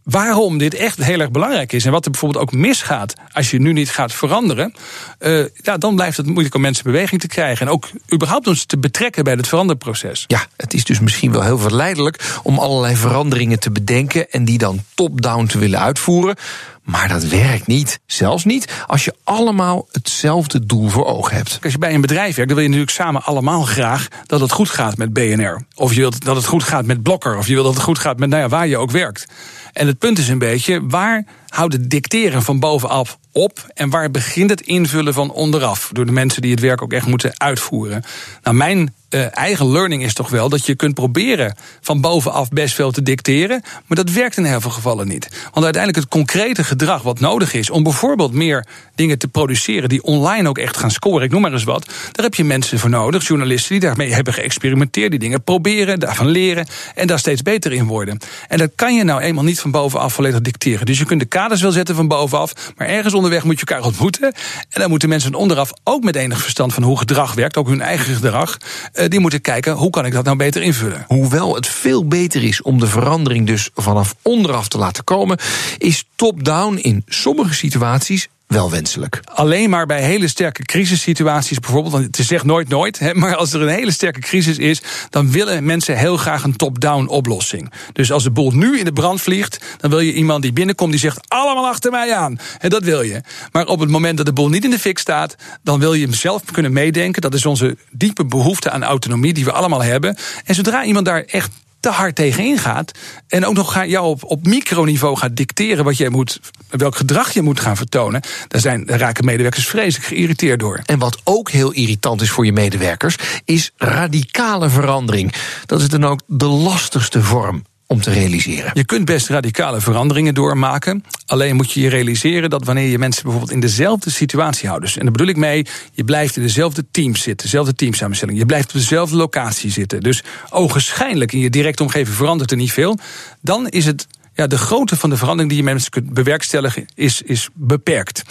waarom 0.03 0.59
dit 0.59 0.75
echt 0.75 1.05
heel 1.05 1.21
erg 1.21 1.31
belangrijk 1.31 1.73
is. 1.73 1.85
En 1.85 1.93
wat 1.93 2.05
er 2.05 2.11
bijvoorbeeld 2.11 2.43
ook 2.43 2.53
misgaat 2.53 3.15
als 3.33 3.51
je 3.51 3.61
nu 3.61 3.73
niet 3.73 3.91
gaat 3.91 4.12
veranderen. 4.12 4.75
Uh, 5.21 5.45
ja, 5.55 5.79
dan 5.79 5.95
blijft 5.95 6.17
het 6.17 6.27
moeilijk 6.27 6.55
om 6.55 6.61
mensen 6.61 6.85
beweging 6.85 7.21
te 7.21 7.27
krijgen. 7.27 7.67
En 7.67 7.73
ook 7.73 7.91
überhaupt 8.12 8.47
ons 8.47 8.65
te 8.65 8.79
betrekken 8.79 9.25
bij 9.25 9.35
het 9.35 9.49
veranderproces. 9.49 10.25
Ja, 10.27 10.47
het 10.57 10.75
is 10.75 10.85
dus 10.85 11.01
misschien 11.01 11.33
wel 11.33 11.43
heel 11.43 11.59
verleidelijk 11.59 12.41
om 12.43 12.59
allerlei 12.59 12.97
veranderingen 12.97 13.59
te 13.59 13.71
bedenken. 13.71 14.31
en 14.31 14.45
die 14.45 14.59
dan 14.59 14.83
top-down 14.95 15.47
te 15.47 15.59
willen 15.59 15.81
uitvoeren. 15.81 16.37
Maar 16.83 17.09
dat 17.09 17.25
werkt 17.25 17.67
niet. 17.67 18.01
Zelfs 18.07 18.45
niet 18.45 18.85
als 18.87 19.05
je 19.05 19.15
allemaal 19.25 19.88
hetzelfde 19.91 20.67
doel 20.67 20.88
voor 20.88 21.07
ogen 21.07 21.37
hebt. 21.37 21.59
Als 21.62 21.73
je 21.73 21.79
bij 21.79 21.95
een 21.95 22.01
bedrijf 22.01 22.35
werkt, 22.35 22.51
dan 22.51 22.59
wil 22.59 22.62
je 22.62 22.69
natuurlijk 22.69 22.91
samen 22.91 23.25
allemaal 23.25 23.62
graag 23.62 24.09
dat 24.27 24.41
het 24.41 24.53
goed 24.53 24.71
gaat 24.71 24.97
met 24.97 25.12
BNR. 25.12 25.65
Of 25.75 25.95
je 25.95 26.01
wilt 26.01 26.25
dat 26.25 26.37
het 26.37 26.45
goed 26.45 26.62
gaat 26.62 26.85
met 26.85 27.03
Blokker. 27.03 27.37
Of 27.37 27.47
je 27.47 27.53
wilt 27.53 27.67
dat 27.67 27.75
het 27.75 27.85
goed 27.85 27.99
gaat 27.99 28.19
met 28.19 28.29
nou 28.29 28.43
ja, 28.43 28.49
waar 28.49 28.67
je 28.67 28.77
ook 28.77 28.91
werkt. 28.91 29.27
En 29.72 29.87
het 29.87 29.98
punt 29.98 30.18
is 30.18 30.28
een 30.28 30.38
beetje, 30.38 30.87
waar 30.87 31.24
houdt 31.48 31.72
het 31.72 31.90
dicteren 31.90 32.42
van 32.42 32.61
bovenaf 32.61 33.18
op 33.32 33.66
en 33.74 33.90
waar 33.90 34.11
begint 34.11 34.50
het 34.50 34.61
invullen 34.61 35.14
van 35.14 35.32
onderaf 35.32 35.90
door 35.92 36.06
de 36.06 36.12
mensen 36.12 36.42
die 36.42 36.50
het 36.50 36.61
werk 36.61 36.82
ook 36.82 36.92
echt 36.92 37.06
moeten 37.06 37.40
uitvoeren? 37.40 38.02
Nou, 38.42 38.56
mijn 38.56 38.94
uh, 39.14 39.37
eigen 39.37 39.70
learning 39.72 40.03
is 40.03 40.14
toch 40.14 40.31
wel 40.31 40.48
dat 40.48 40.66
je 40.66 40.75
kunt 40.75 40.94
proberen 40.94 41.57
van 41.81 42.01
bovenaf 42.01 42.48
best 42.48 42.75
veel 42.75 42.90
te 42.90 43.03
dicteren, 43.03 43.62
maar 43.87 43.96
dat 43.96 44.11
werkt 44.11 44.37
in 44.37 44.44
heel 44.44 44.61
veel 44.61 44.70
gevallen 44.70 45.09
niet. 45.09 45.29
Want 45.53 45.64
uiteindelijk 45.64 46.05
het 46.05 46.09
concrete 46.09 46.64
gedrag 46.64 47.03
wat 47.03 47.20
nodig 47.20 47.55
is 47.55 47.70
om 47.70 47.83
bijvoorbeeld 47.83 48.33
meer 48.33 48.66
dingen 48.94 49.18
te 49.18 49.29
produceren 49.29 49.88
die 49.88 50.03
online 50.03 50.48
ook 50.48 50.59
echt 50.59 50.77
gaan 50.77 50.90
scoren, 50.90 51.25
ik 51.25 51.31
noem 51.31 51.40
maar 51.40 51.53
eens 51.53 51.64
wat, 51.64 51.87
daar 52.12 52.25
heb 52.25 52.35
je 52.35 52.44
mensen 52.44 52.79
voor 52.79 52.90
nodig, 52.90 53.27
journalisten 53.27 53.70
die 53.70 53.81
daarmee 53.81 54.12
hebben 54.12 54.35
geëxperimenteerd, 54.35 55.11
die 55.11 55.20
dingen 55.20 55.42
proberen, 55.42 56.01
daarvan 56.01 56.29
leren 56.29 56.66
en 56.94 57.07
daar 57.07 57.18
steeds 57.18 57.42
beter 57.42 57.72
in 57.72 57.87
worden. 57.87 58.18
En 58.48 58.59
dat 58.59 58.70
kan 58.75 58.94
je 58.94 59.05
nou 59.05 59.20
eenmaal 59.20 59.44
niet 59.44 59.61
van 59.61 59.70
bovenaf 59.70 60.12
volledig 60.12 60.40
dicteren. 60.40 60.87
Dus 60.87 60.98
je 60.98 61.05
kunt 61.05 61.20
de 61.20 61.27
kaders 61.27 61.62
wel 61.62 61.72
zetten 61.72 61.94
van 61.94 62.09
bovenaf, 62.09 62.53
maar 62.77 62.87
ergens 62.87 63.14
onderweg 63.14 63.44
moet 63.44 63.61
je 63.61 63.66
elkaar 63.66 63.87
ontmoeten. 63.87 64.33
En 64.68 64.81
dan 64.81 64.90
moeten 64.90 65.09
mensen 65.09 65.35
onderaf 65.35 65.72
ook 65.85 66.03
met 66.03 66.16
enig 66.16 66.40
verstand 66.42 66.75
van 66.75 66.83
hoe 66.83 66.98
gedrag 66.98 67.35
werkt, 67.35 67.57
ook 67.57 67.68
hun 67.68 67.81
eigen 67.81 68.14
gedrag, 68.14 68.57
eh, 68.92 69.02
die 69.09 69.21
moeten 69.21 69.41
kijken 69.41 69.73
hoe 69.73 69.91
kan 69.91 70.07
ik 70.07 70.12
dat 70.12 70.25
nou 70.25 70.37
beter 70.37 70.62
invullen. 70.62 71.05
Hoewel 71.09 71.55
het 71.55 71.67
veel 71.67 72.07
beter 72.07 72.43
is 72.45 72.62
om 72.62 72.79
de 72.79 72.87
verandering 72.87 73.47
dus 73.47 73.71
vanaf 73.75 74.15
onderaf 74.23 74.69
te 74.69 74.79
laten 74.79 75.05
komen, 75.05 75.38
is 75.79 76.05
top-down 76.17 76.77
in 76.77 77.03
sommige 77.07 77.55
situaties 77.55 78.29
wel 78.53 78.71
wenselijk? 78.71 79.21
Alleen 79.25 79.71
maar 79.71 79.87
bij 79.87 80.03
hele 80.03 80.29
sterke 80.29 80.62
crisissituaties 80.62 81.59
bijvoorbeeld. 81.59 81.93
Want 81.93 82.17
het 82.17 82.27
zegt 82.27 82.45
nooit 82.45 82.69
nooit. 82.69 82.99
Hè, 82.99 83.15
maar 83.15 83.37
als 83.37 83.53
er 83.53 83.62
een 83.62 83.69
hele 83.69 83.91
sterke 83.91 84.21
crisis 84.21 84.59
is, 84.59 84.83
dan 85.11 85.31
willen 85.31 85.65
mensen 85.65 85.99
heel 85.99 86.17
graag 86.17 86.45
een 86.45 86.57
top-down 86.57 87.07
oplossing. 87.07 87.73
Dus 87.93 88.12
als 88.12 88.23
de 88.23 88.31
boel 88.31 88.51
nu 88.51 88.79
in 88.79 88.85
de 88.85 88.93
brand 88.93 89.21
vliegt, 89.21 89.59
dan 89.79 89.91
wil 89.91 90.01
je 90.01 90.12
iemand 90.12 90.43
die 90.43 90.53
binnenkomt 90.53 90.91
die 90.91 91.01
zegt 91.01 91.29
allemaal 91.29 91.67
achter 91.67 91.91
mij 91.91 92.15
aan. 92.15 92.38
En 92.59 92.71
dat 92.71 92.83
wil 92.83 93.03
je. 93.03 93.21
Maar 93.53 93.67
op 93.67 93.81
het 93.81 93.91
moment 93.91 94.17
dat 94.17 94.27
de 94.27 94.33
boel 94.33 94.49
niet 94.49 94.65
in 94.65 94.71
de 94.71 94.79
fik 94.79 94.99
staat, 94.99 95.37
dan 95.62 95.81
wil 95.81 95.95
je 95.95 96.05
hem 96.05 96.15
zelf 96.15 96.43
kunnen 96.53 96.73
meedenken. 96.73 97.23
Dat 97.23 97.35
is 97.35 97.47
onze 97.47 97.77
diepe 97.91 98.25
behoefte 98.25 98.71
aan 98.71 98.85
autonomie 98.85 99.33
die 99.33 99.45
we 99.45 99.53
allemaal 99.53 99.83
hebben. 99.83 100.17
En 100.45 100.55
zodra 100.55 100.85
iemand 100.85 101.07
daar 101.07 101.23
echt 101.23 101.51
te 101.83 101.88
hard 101.88 102.14
tegenin 102.14 102.59
gaat. 102.59 102.92
En 103.29 103.47
ook 103.47 103.55
nog 103.55 103.85
jou 103.85 104.07
op, 104.07 104.25
op 104.25 104.47
microniveau 104.47 105.16
gaat 105.16 105.37
dicteren 105.37 105.85
wat 105.85 105.97
jij 105.97 106.09
moet, 106.09 106.40
welk 106.68 106.97
gedrag 106.97 107.33
je 107.33 107.42
moet 107.42 107.61
gaan 107.61 107.77
vertonen. 107.77 108.21
Daar, 108.49 108.61
zijn, 108.61 108.87
daar 108.87 108.99
raken 108.99 109.25
medewerkers 109.25 109.66
vreselijk 109.66 110.09
geïrriteerd 110.09 110.61
door. 110.61 110.81
En 110.85 110.99
wat 110.99 111.21
ook 111.25 111.51
heel 111.51 111.73
irritant 111.73 112.21
is 112.21 112.31
voor 112.31 112.45
je 112.45 112.53
medewerkers, 112.53 113.16
is 113.45 113.73
radicale 113.77 114.68
verandering. 114.68 115.33
Dat 115.66 115.81
is 115.81 115.88
dan 115.88 116.05
ook 116.05 116.21
de 116.27 116.47
lastigste 116.47 117.23
vorm 117.23 117.62
om 117.92 118.00
te 118.00 118.11
realiseren. 118.11 118.70
Je 118.74 118.85
kunt 118.85 119.05
best 119.05 119.28
radicale 119.28 119.81
veranderingen 119.81 120.35
doormaken. 120.35 121.05
Alleen 121.26 121.57
moet 121.57 121.72
je 121.72 121.81
je 121.81 121.88
realiseren 121.88 122.50
dat 122.50 122.64
wanneer 122.64 122.88
je 122.88 122.98
mensen 122.98 123.22
bijvoorbeeld 123.22 123.52
in 123.52 123.61
dezelfde 123.61 124.11
situatie 124.11 124.68
houdt. 124.68 124.85
Dus, 124.85 124.96
en 124.96 125.02
daar 125.02 125.12
bedoel 125.12 125.26
ik 125.26 125.37
mee, 125.37 125.66
je 125.92 126.05
blijft 126.05 126.37
in 126.37 126.42
dezelfde 126.42 126.85
teams 126.90 127.22
zitten, 127.22 127.46
dezelfde 127.46 127.74
teamsamenstelling. 127.74 128.38
Je 128.38 128.46
blijft 128.46 128.68
op 128.68 128.74
dezelfde 128.74 129.16
locatie 129.16 129.70
zitten. 129.70 130.00
Dus 130.00 130.22
ogenschijnlijk 130.50 131.33
in 131.33 131.38
je 131.38 131.50
directe 131.50 131.83
omgeving 131.83 132.16
verandert 132.16 132.50
er 132.50 132.57
niet 132.57 132.72
veel. 132.72 132.98
Dan 133.40 133.68
is 133.68 133.87
het 133.87 134.07
de 134.46 134.59
grootte 134.59 134.96
van 134.96 135.11
de 135.11 135.16
verandering 135.16 135.50
die 135.50 135.59
je 135.59 135.68
mensen 135.68 135.90
kunt 135.90 136.14
bewerkstelligen 136.14 136.87
is, 136.94 137.22
is 137.22 137.48
beperkt. 137.55 138.22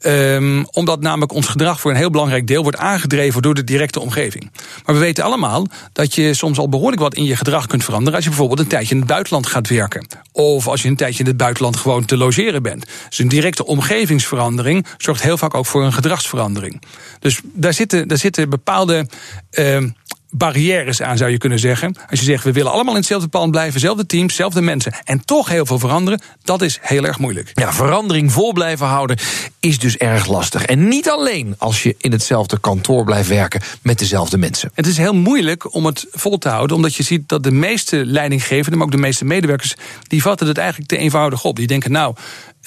Um, 0.00 0.66
omdat 0.70 1.00
namelijk 1.00 1.32
ons 1.32 1.46
gedrag 1.46 1.80
voor 1.80 1.90
een 1.90 1.96
heel 1.96 2.10
belangrijk 2.10 2.46
deel 2.46 2.62
wordt 2.62 2.78
aangedreven 2.78 3.42
door 3.42 3.54
de 3.54 3.64
directe 3.64 4.00
omgeving. 4.00 4.50
Maar 4.84 4.94
we 4.94 5.00
weten 5.00 5.24
allemaal 5.24 5.66
dat 5.92 6.14
je 6.14 6.34
soms 6.34 6.58
al 6.58 6.68
behoorlijk 6.68 7.02
wat 7.02 7.14
in 7.14 7.24
je 7.24 7.36
gedrag 7.36 7.66
kunt 7.66 7.84
veranderen 7.84 8.14
als 8.14 8.24
je 8.24 8.30
bijvoorbeeld 8.30 8.60
een 8.60 8.66
tijdje 8.66 8.94
in 8.94 9.00
het 9.00 9.08
buitenland 9.08 9.46
gaat 9.46 9.68
werken. 9.68 10.06
Of 10.32 10.68
als 10.68 10.82
je 10.82 10.88
een 10.88 10.96
tijdje 10.96 11.20
in 11.22 11.28
het 11.28 11.36
buitenland 11.36 11.76
gewoon 11.76 12.04
te 12.04 12.16
logeren 12.16 12.62
bent. 12.62 12.86
Dus 13.08 13.18
een 13.18 13.28
directe 13.28 13.66
omgevingsverandering 13.66 14.86
zorgt 14.96 15.22
heel 15.22 15.38
vaak 15.38 15.54
ook 15.54 15.66
voor 15.66 15.84
een 15.84 15.92
gedragsverandering. 15.92 16.82
Dus 17.18 17.40
daar 17.42 17.74
zitten, 17.74 18.08
daar 18.08 18.18
zitten 18.18 18.50
bepaalde. 18.50 19.06
Uh, 19.52 19.82
barrières 20.30 21.02
aan, 21.02 21.16
zou 21.16 21.30
je 21.30 21.38
kunnen 21.38 21.58
zeggen. 21.58 21.96
Als 22.10 22.18
je 22.18 22.24
zegt, 22.24 22.44
we 22.44 22.52
willen 22.52 22.72
allemaal 22.72 22.92
in 22.92 22.98
hetzelfde 22.98 23.28
plan 23.28 23.50
blijven, 23.50 23.72
dezelfde 23.72 24.06
teams, 24.06 24.28
dezelfde 24.28 24.60
mensen, 24.60 24.92
en 25.04 25.24
toch 25.24 25.48
heel 25.48 25.66
veel 25.66 25.78
veranderen, 25.78 26.20
dat 26.42 26.62
is 26.62 26.78
heel 26.80 27.04
erg 27.04 27.18
moeilijk. 27.18 27.50
Ja, 27.54 27.72
verandering 27.72 28.32
vol 28.32 28.52
blijven 28.52 28.86
houden 28.86 29.18
is 29.60 29.78
dus 29.78 29.96
erg 29.96 30.26
lastig. 30.26 30.64
En 30.64 30.88
niet 30.88 31.10
alleen 31.10 31.54
als 31.58 31.82
je 31.82 31.94
in 31.98 32.12
hetzelfde 32.12 32.60
kantoor 32.60 33.04
blijft 33.04 33.28
werken 33.28 33.60
met 33.82 33.98
dezelfde 33.98 34.38
mensen. 34.38 34.70
Het 34.74 34.86
is 34.86 34.96
heel 34.96 35.14
moeilijk 35.14 35.74
om 35.74 35.86
het 35.86 36.06
vol 36.10 36.38
te 36.38 36.48
houden, 36.48 36.76
omdat 36.76 36.94
je 36.94 37.02
ziet 37.02 37.28
dat 37.28 37.42
de 37.42 37.50
meeste 37.50 38.04
leidinggevenden, 38.04 38.78
maar 38.78 38.86
ook 38.86 38.92
de 38.92 38.98
meeste 38.98 39.24
medewerkers, 39.24 39.74
die 40.02 40.22
vatten 40.22 40.46
het 40.46 40.58
eigenlijk 40.58 40.88
te 40.88 40.96
eenvoudig 40.96 41.44
op. 41.44 41.56
Die 41.56 41.66
denken, 41.66 41.92
nou, 41.92 42.14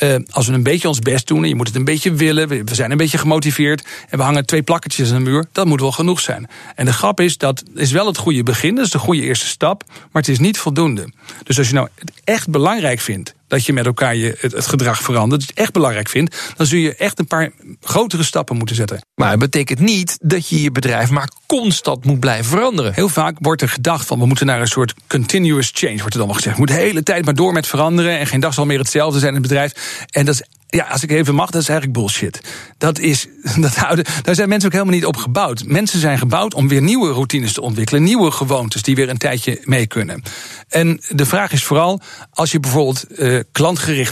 uh, 0.04 0.16
als 0.30 0.48
we 0.48 0.54
een 0.54 0.64
beetje 0.64 0.88
ons 0.88 1.00
best 1.00 1.28
doen 1.28 1.44
en 1.44 1.50
je 1.50 1.56
moet 1.56 1.68
het 1.68 1.76
een 1.76 1.84
beetje 1.84 2.14
willen, 2.14 2.48
we 2.48 2.76
zijn 2.76 2.92
een 2.92 2.98
beetje 2.98 3.18
gemotiveerd 3.18 3.88
en 4.10 4.18
we 4.18 4.24
hangen 4.24 4.46
twee 4.46 4.64
plakketjes 4.64 5.12
aan 5.12 5.24
de 5.24 5.30
muur, 5.30 5.46
dat 5.52 5.66
moet 5.66 5.82
wel 5.82 5.92
genoeg 5.92 6.20
zijn. 6.20 6.48
En 6.76 6.86
de 6.86 6.94
grap 6.94 7.20
is, 7.20 7.38
dat 7.38 7.64
is 7.76 7.92
wel 7.92 8.06
het 8.06 8.18
goede 8.18 8.44
begin, 8.44 8.76
dat 8.76 8.86
is 8.86 8.92
de 8.92 8.98
goede 8.98 9.22
eerste 9.22 9.48
stap, 9.48 9.84
maar 9.88 10.22
het 10.22 10.28
is 10.28 10.40
niet 10.40 10.58
voldoende. 10.58 11.10
Dus 11.44 11.58
als 11.58 11.68
je 11.68 11.74
nou 11.74 11.88
het 11.96 12.12
echt 12.24 12.50
belangrijk 12.50 13.00
vindt 13.00 13.34
dat 13.52 13.66
je 13.66 13.74
met 13.74 13.86
elkaar 13.86 14.16
je, 14.16 14.36
het, 14.40 14.52
het 14.52 14.68
gedrag 14.68 15.02
verandert, 15.02 15.42
het 15.42 15.54
echt 15.54 15.74
belangrijk 15.74 16.10
vindt, 16.10 16.54
dan 16.58 16.66
zul 16.66 16.80
je 16.80 16.96
echt 16.96 17.20
een 17.20 17.28
paar 17.28 17.52
grotere 17.82 18.24
stappen 18.24 18.58
moeten 18.58 18.76
zetten. 18.76 19.06
Maar 19.16 19.30
het 19.30 19.40
betekent 19.40 19.80
niet 19.80 20.18
dat 20.22 20.50
je 20.50 20.62
je 20.62 20.72
bedrijf 20.72 21.10
maar 21.10 21.32
constant 21.46 22.06
moet 22.06 22.20
blijven 22.20 22.46
veranderen. 22.46 22.94
Heel 22.94 23.10
vaak 23.10 23.36
wordt 23.40 23.62
er 23.62 23.70
gedacht 23.70 24.08
van 24.08 24.20
we 24.20 24.26
moeten 24.26 24.46
naar 24.46 24.62
een 24.62 24.68
soort 24.68 24.94
continuous 25.08 25.72
change, 25.74 25.98
wordt 25.98 26.14
er 26.14 26.20
dan 26.20 26.28
wel 26.28 26.36
gezegd. 26.36 26.54
We 26.54 26.62
moeten 26.62 26.78
de 26.80 26.88
hele 26.88 27.04
tijd 27.04 27.26
maar 27.26 27.36
door 27.36 27.54
met 27.54 27.68
veranderen 27.68 28.20
en 28.20 28.28
geen 28.28 28.40
dag 28.40 28.54
zal 28.54 28.66
meer 28.66 28.80
hetzelfde 28.80 29.20
zijn 29.20 29.36
in 29.36 29.40
het 29.40 29.48
bedrijf. 29.48 30.06
En 30.10 30.26
dat 30.26 30.34
is 30.34 30.44
ja, 30.76 30.86
als 30.86 31.04
ik 31.04 31.12
even 31.12 31.36
mag, 31.36 31.50
dat 31.50 31.62
is 31.62 31.70
eigenlijk 31.70 32.00
bullshit. 32.00 32.42
Dat 32.78 33.00
is, 33.00 33.28
dat 33.66 33.76
houden, 33.76 34.06
daar 34.22 34.36
zijn 34.36 34.50
mensen 34.50 34.68
ook 34.68 34.74
helemaal 34.74 34.96
niet 34.96 35.06
op 35.06 35.18
gebouwd. 35.18 35.64
Mensen 35.66 36.00
zijn 36.00 36.18
gebouwd 36.18 36.54
om 36.54 36.68
weer 36.68 36.82
nieuwe 36.82 37.12
routines 37.12 37.54
te 37.54 37.62
ontwikkelen, 37.62 38.04
nieuwe 38.04 38.32
gewoontes 38.32 38.82
die 38.82 38.96
weer 38.96 39.10
een 39.10 39.18
tijdje 39.18 39.62
mee 39.64 39.88
kunnen. 39.88 40.24
En 40.68 41.02
de 41.10 41.26
vraag 41.26 41.52
is 41.52 41.64
vooral, 41.64 42.02
als 42.32 42.52
je 42.52 42.60
bijvoorbeeld 42.60 43.06
uh, 43.10 43.40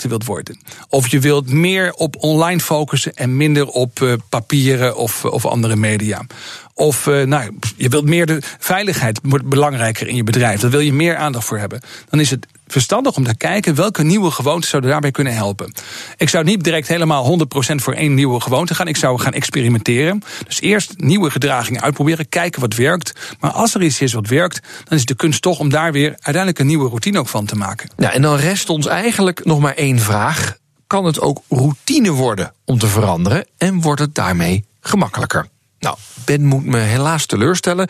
wilt 0.10 0.26
worden, 0.26 0.60
of 0.90 1.08
je 1.08 1.20
wilt 1.20 1.52
meer 1.52 1.94
op 1.94 2.16
online 2.20 2.60
focussen 2.60 3.14
en 3.14 3.38
minder 3.38 3.68
op 3.68 4.00
uh, 4.00 4.14
papieren 4.30 4.98
of, 4.98 5.26
of 5.26 5.46
andere 5.46 5.76
media. 5.76 6.26
Of 6.74 7.06
uh, 7.06 7.26
nou, 7.26 7.58
je 7.76 7.90
wilt 7.90 8.06
meer 8.06 8.26
de 8.26 8.42
veiligheid 8.60 9.20
wordt 9.24 9.46
belangrijker 9.46 10.08
in 10.08 10.16
je 10.16 10.24
bedrijf. 10.24 10.60
Daar 10.60 10.72
wil 10.72 10.80
je 10.80 10.94
meer 10.94 11.16
aandacht 11.16 11.46
voor 11.46 11.58
hebben. 11.58 11.82
Dan 12.10 12.20
is 12.20 12.30
het 12.30 12.48
verstandig 12.72 13.16
om 13.16 13.24
te 13.24 13.38
kijken 13.38 13.76
welke 13.76 14.04
nieuwe 14.04 14.32
gewoontes 14.32 14.70
zouden 14.70 14.92
daarbij 14.92 15.12
kunnen 15.12 15.34
helpen. 15.34 15.74
Ik 16.18 16.30
zou 16.30 16.44
niet 16.44 16.64
direct 16.64 16.88
helemaal 16.88 17.40
100% 17.72 17.76
voor 17.76 17.94
één 17.94 18.14
nieuwe 18.14 18.40
gewoonte 18.40 18.76
gaan. 18.76 18.88
Ik 18.88 18.98
zou 18.98 19.20
gaan 19.20 19.34
experimenteren. 19.34 20.24
Dus 20.48 20.62
eerst 20.62 20.94
nieuwe 20.98 21.32
gedragingen 21.32 21.82
uitproberen, 21.82 22.30
kijken 22.30 22.62
wat 22.62 22.76
werkt. 22.76 23.36
Maar 23.40 23.52
als 23.52 23.76
er 23.76 23.82
iets 23.82 24.02
is 24.02 24.14
wat 24.14 24.28
werkt, 24.28 24.60
dan 24.84 24.98
is 24.98 25.06
de 25.06 25.16
kunst 25.16 25.42
toch 25.42 25.60
om 25.60 25.70
daar 25.70 25.92
weer 25.92 26.10
uiteindelijk 26.10 26.60
een 26.60 26.68
nieuwe 26.68 26.88
routine 26.88 27.20
ook 27.20 27.28
van 27.28 27.46
te 27.46 27.56
maken. 27.56 27.90
Ja, 27.98 28.14
en 28.14 28.22
dan 28.22 28.36
rest 28.36 28.70
ons 28.70 28.86
eigenlijk 28.86 29.46
nog 29.46 29.60
maar 29.60 29.74
één 29.74 30.00
vraag. 30.00 30.58
Kan 30.88 31.06
het 31.06 31.22
ook 31.22 31.42
routine 31.50 32.12
worden 32.12 32.54
om 32.66 32.80
te 32.80 32.88
veranderen 32.88 33.46
en 33.58 33.82
wordt 33.82 34.02
het 34.02 34.16
daarmee 34.16 34.66
gemakkelijker? 34.82 35.48
Nou, 35.80 35.98
Ben 36.26 36.46
moet 36.46 36.66
me 36.66 36.78
helaas 36.78 37.26
teleurstellen. 37.26 37.88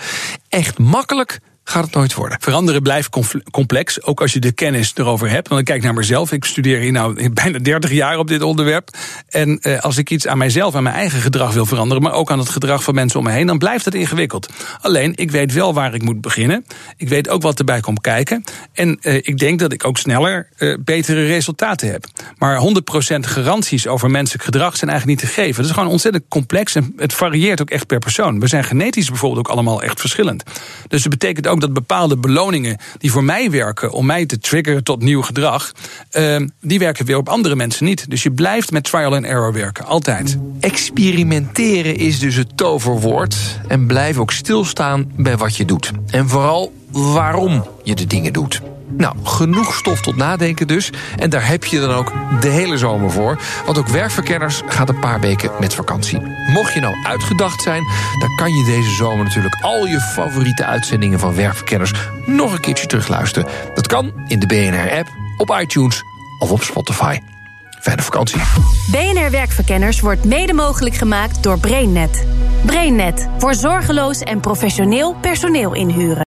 Echt 0.49 0.77
makkelijk 0.77 1.39
gaat 1.69 1.83
het 1.83 1.93
nooit 1.93 2.13
worden. 2.13 2.37
Veranderen 2.41 2.81
blijft 2.81 3.09
complex, 3.51 4.03
ook 4.03 4.21
als 4.21 4.33
je 4.33 4.39
de 4.39 4.51
kennis 4.51 4.91
erover 4.95 5.29
hebt. 5.29 5.47
Want 5.47 5.59
ik 5.59 5.65
kijk 5.65 5.83
naar 5.83 5.93
mezelf. 5.93 6.31
Ik 6.31 6.45
studeer 6.45 6.79
hier 6.79 6.91
nou 6.91 7.29
bijna 7.43 7.59
30 7.59 7.91
jaar 7.91 8.17
op 8.17 8.27
dit 8.27 8.41
onderwerp. 8.41 8.89
En 9.29 9.59
eh, 9.59 9.79
als 9.79 9.97
ik 9.97 10.09
iets 10.09 10.27
aan 10.27 10.37
mijzelf, 10.37 10.75
aan 10.75 10.83
mijn 10.83 10.95
eigen 10.95 11.21
gedrag 11.21 11.53
wil 11.53 11.65
veranderen, 11.65 12.03
maar 12.03 12.13
ook 12.13 12.31
aan 12.31 12.39
het 12.39 12.49
gedrag 12.49 12.83
van 12.83 12.93
mensen 12.93 13.19
om 13.19 13.25
me 13.25 13.31
heen, 13.31 13.47
dan 13.47 13.57
blijft 13.57 13.85
het 13.85 13.95
ingewikkeld. 13.95 14.49
Alleen, 14.81 15.13
ik 15.15 15.31
weet 15.31 15.53
wel 15.53 15.73
waar 15.73 15.93
ik 15.93 16.01
moet 16.01 16.21
beginnen. 16.21 16.65
Ik 16.97 17.09
weet 17.09 17.29
ook 17.29 17.41
wat 17.41 17.59
erbij 17.59 17.79
komt 17.79 18.01
kijken. 18.01 18.43
En 18.73 18.97
eh, 19.01 19.15
ik 19.15 19.37
denk 19.37 19.59
dat 19.59 19.73
ik 19.73 19.85
ook 19.85 19.97
sneller 19.97 20.49
eh, 20.57 20.75
betere 20.79 21.25
resultaten 21.25 21.91
heb. 21.91 22.05
Maar 22.37 22.61
100% 22.61 23.19
garanties 23.19 23.87
over 23.87 24.09
menselijk 24.11 24.43
gedrag 24.43 24.77
zijn 24.77 24.89
eigenlijk 24.89 25.21
niet 25.21 25.29
te 25.29 25.41
geven. 25.41 25.55
Dat 25.55 25.65
is 25.65 25.71
gewoon 25.71 25.91
ontzettend 25.91 26.23
complex 26.27 26.75
en 26.75 26.93
het 26.97 27.13
varieert 27.13 27.61
ook 27.61 27.69
echt 27.69 27.87
per 27.87 27.99
persoon. 27.99 28.39
We 28.39 28.47
zijn 28.47 28.63
genetisch 28.63 29.07
bijvoorbeeld 29.09 29.47
ook 29.47 29.53
allemaal 29.53 29.83
echt 29.83 29.99
verschillend. 29.99 30.43
Dus 30.87 31.01
dat 31.01 31.11
betekent 31.11 31.47
dat 31.59 31.73
bepaalde 31.73 32.17
beloningen 32.17 32.77
die 32.97 33.11
voor 33.11 33.23
mij 33.23 33.51
werken 33.51 33.91
om 33.91 34.05
mij 34.05 34.25
te 34.25 34.39
triggeren 34.39 34.83
tot 34.83 35.01
nieuw 35.01 35.21
gedrag, 35.21 35.71
uh, 36.17 36.39
die 36.61 36.79
werken 36.79 37.05
weer 37.05 37.17
op 37.17 37.29
andere 37.29 37.55
mensen 37.55 37.85
niet. 37.85 38.09
Dus 38.09 38.23
je 38.23 38.31
blijft 38.31 38.71
met 38.71 38.83
trial 38.83 39.15
and 39.15 39.25
error 39.25 39.53
werken, 39.53 39.85
altijd. 39.85 40.37
Experimenteren 40.59 41.95
is 41.95 42.19
dus 42.19 42.35
het 42.35 42.57
toverwoord. 42.57 43.59
En 43.67 43.87
blijf 43.87 44.17
ook 44.17 44.31
stilstaan 44.31 45.11
bij 45.15 45.37
wat 45.37 45.55
je 45.55 45.65
doet. 45.65 45.91
En 46.11 46.29
vooral 46.29 46.73
waarom 46.91 47.65
je 47.83 47.95
de 47.95 48.07
dingen 48.07 48.33
doet. 48.33 48.61
Nou, 48.97 49.15
genoeg 49.23 49.75
stof 49.75 50.01
tot 50.01 50.15
nadenken 50.15 50.67
dus. 50.67 50.89
En 51.17 51.29
daar 51.29 51.47
heb 51.47 51.63
je 51.63 51.79
dan 51.79 51.91
ook 51.91 52.13
de 52.41 52.47
hele 52.47 52.77
zomer 52.77 53.11
voor. 53.11 53.39
Want 53.65 53.77
ook 53.77 53.87
werkverkenners 53.87 54.61
gaat 54.65 54.89
een 54.89 54.99
paar 54.99 55.19
weken 55.19 55.51
met 55.59 55.73
vakantie. 55.73 56.21
Mocht 56.47 56.73
je 56.73 56.79
nou 56.79 56.95
uitgedacht 57.03 57.61
zijn, 57.61 57.83
dan 58.19 58.35
kan 58.35 58.53
je 58.53 58.65
deze 58.65 58.91
zomer 58.91 59.23
natuurlijk 59.23 59.57
al 59.61 59.85
je 59.85 59.99
favoriete 59.99 60.65
uitzendingen 60.65 61.19
van 61.19 61.35
werkverkenners 61.35 61.93
nog 62.25 62.53
een 62.53 62.59
keertje 62.59 62.87
terugluisteren. 62.87 63.49
Dat 63.73 63.87
kan 63.87 64.11
in 64.27 64.39
de 64.39 64.47
BNR-app, 64.47 65.07
op 65.37 65.59
iTunes 65.61 66.03
of 66.39 66.51
op 66.51 66.63
Spotify. 66.63 67.19
Fijne 67.81 68.01
vakantie. 68.01 68.41
BNR 68.91 69.31
Werkverkenners 69.31 69.99
wordt 69.99 70.25
mede 70.25 70.53
mogelijk 70.53 70.95
gemaakt 70.95 71.43
door 71.43 71.59
BrainNet. 71.59 72.25
BrainNet 72.65 73.27
voor 73.37 73.53
zorgeloos 73.53 74.19
en 74.19 74.39
professioneel 74.39 75.15
personeel 75.21 75.73
inhuren. 75.73 76.28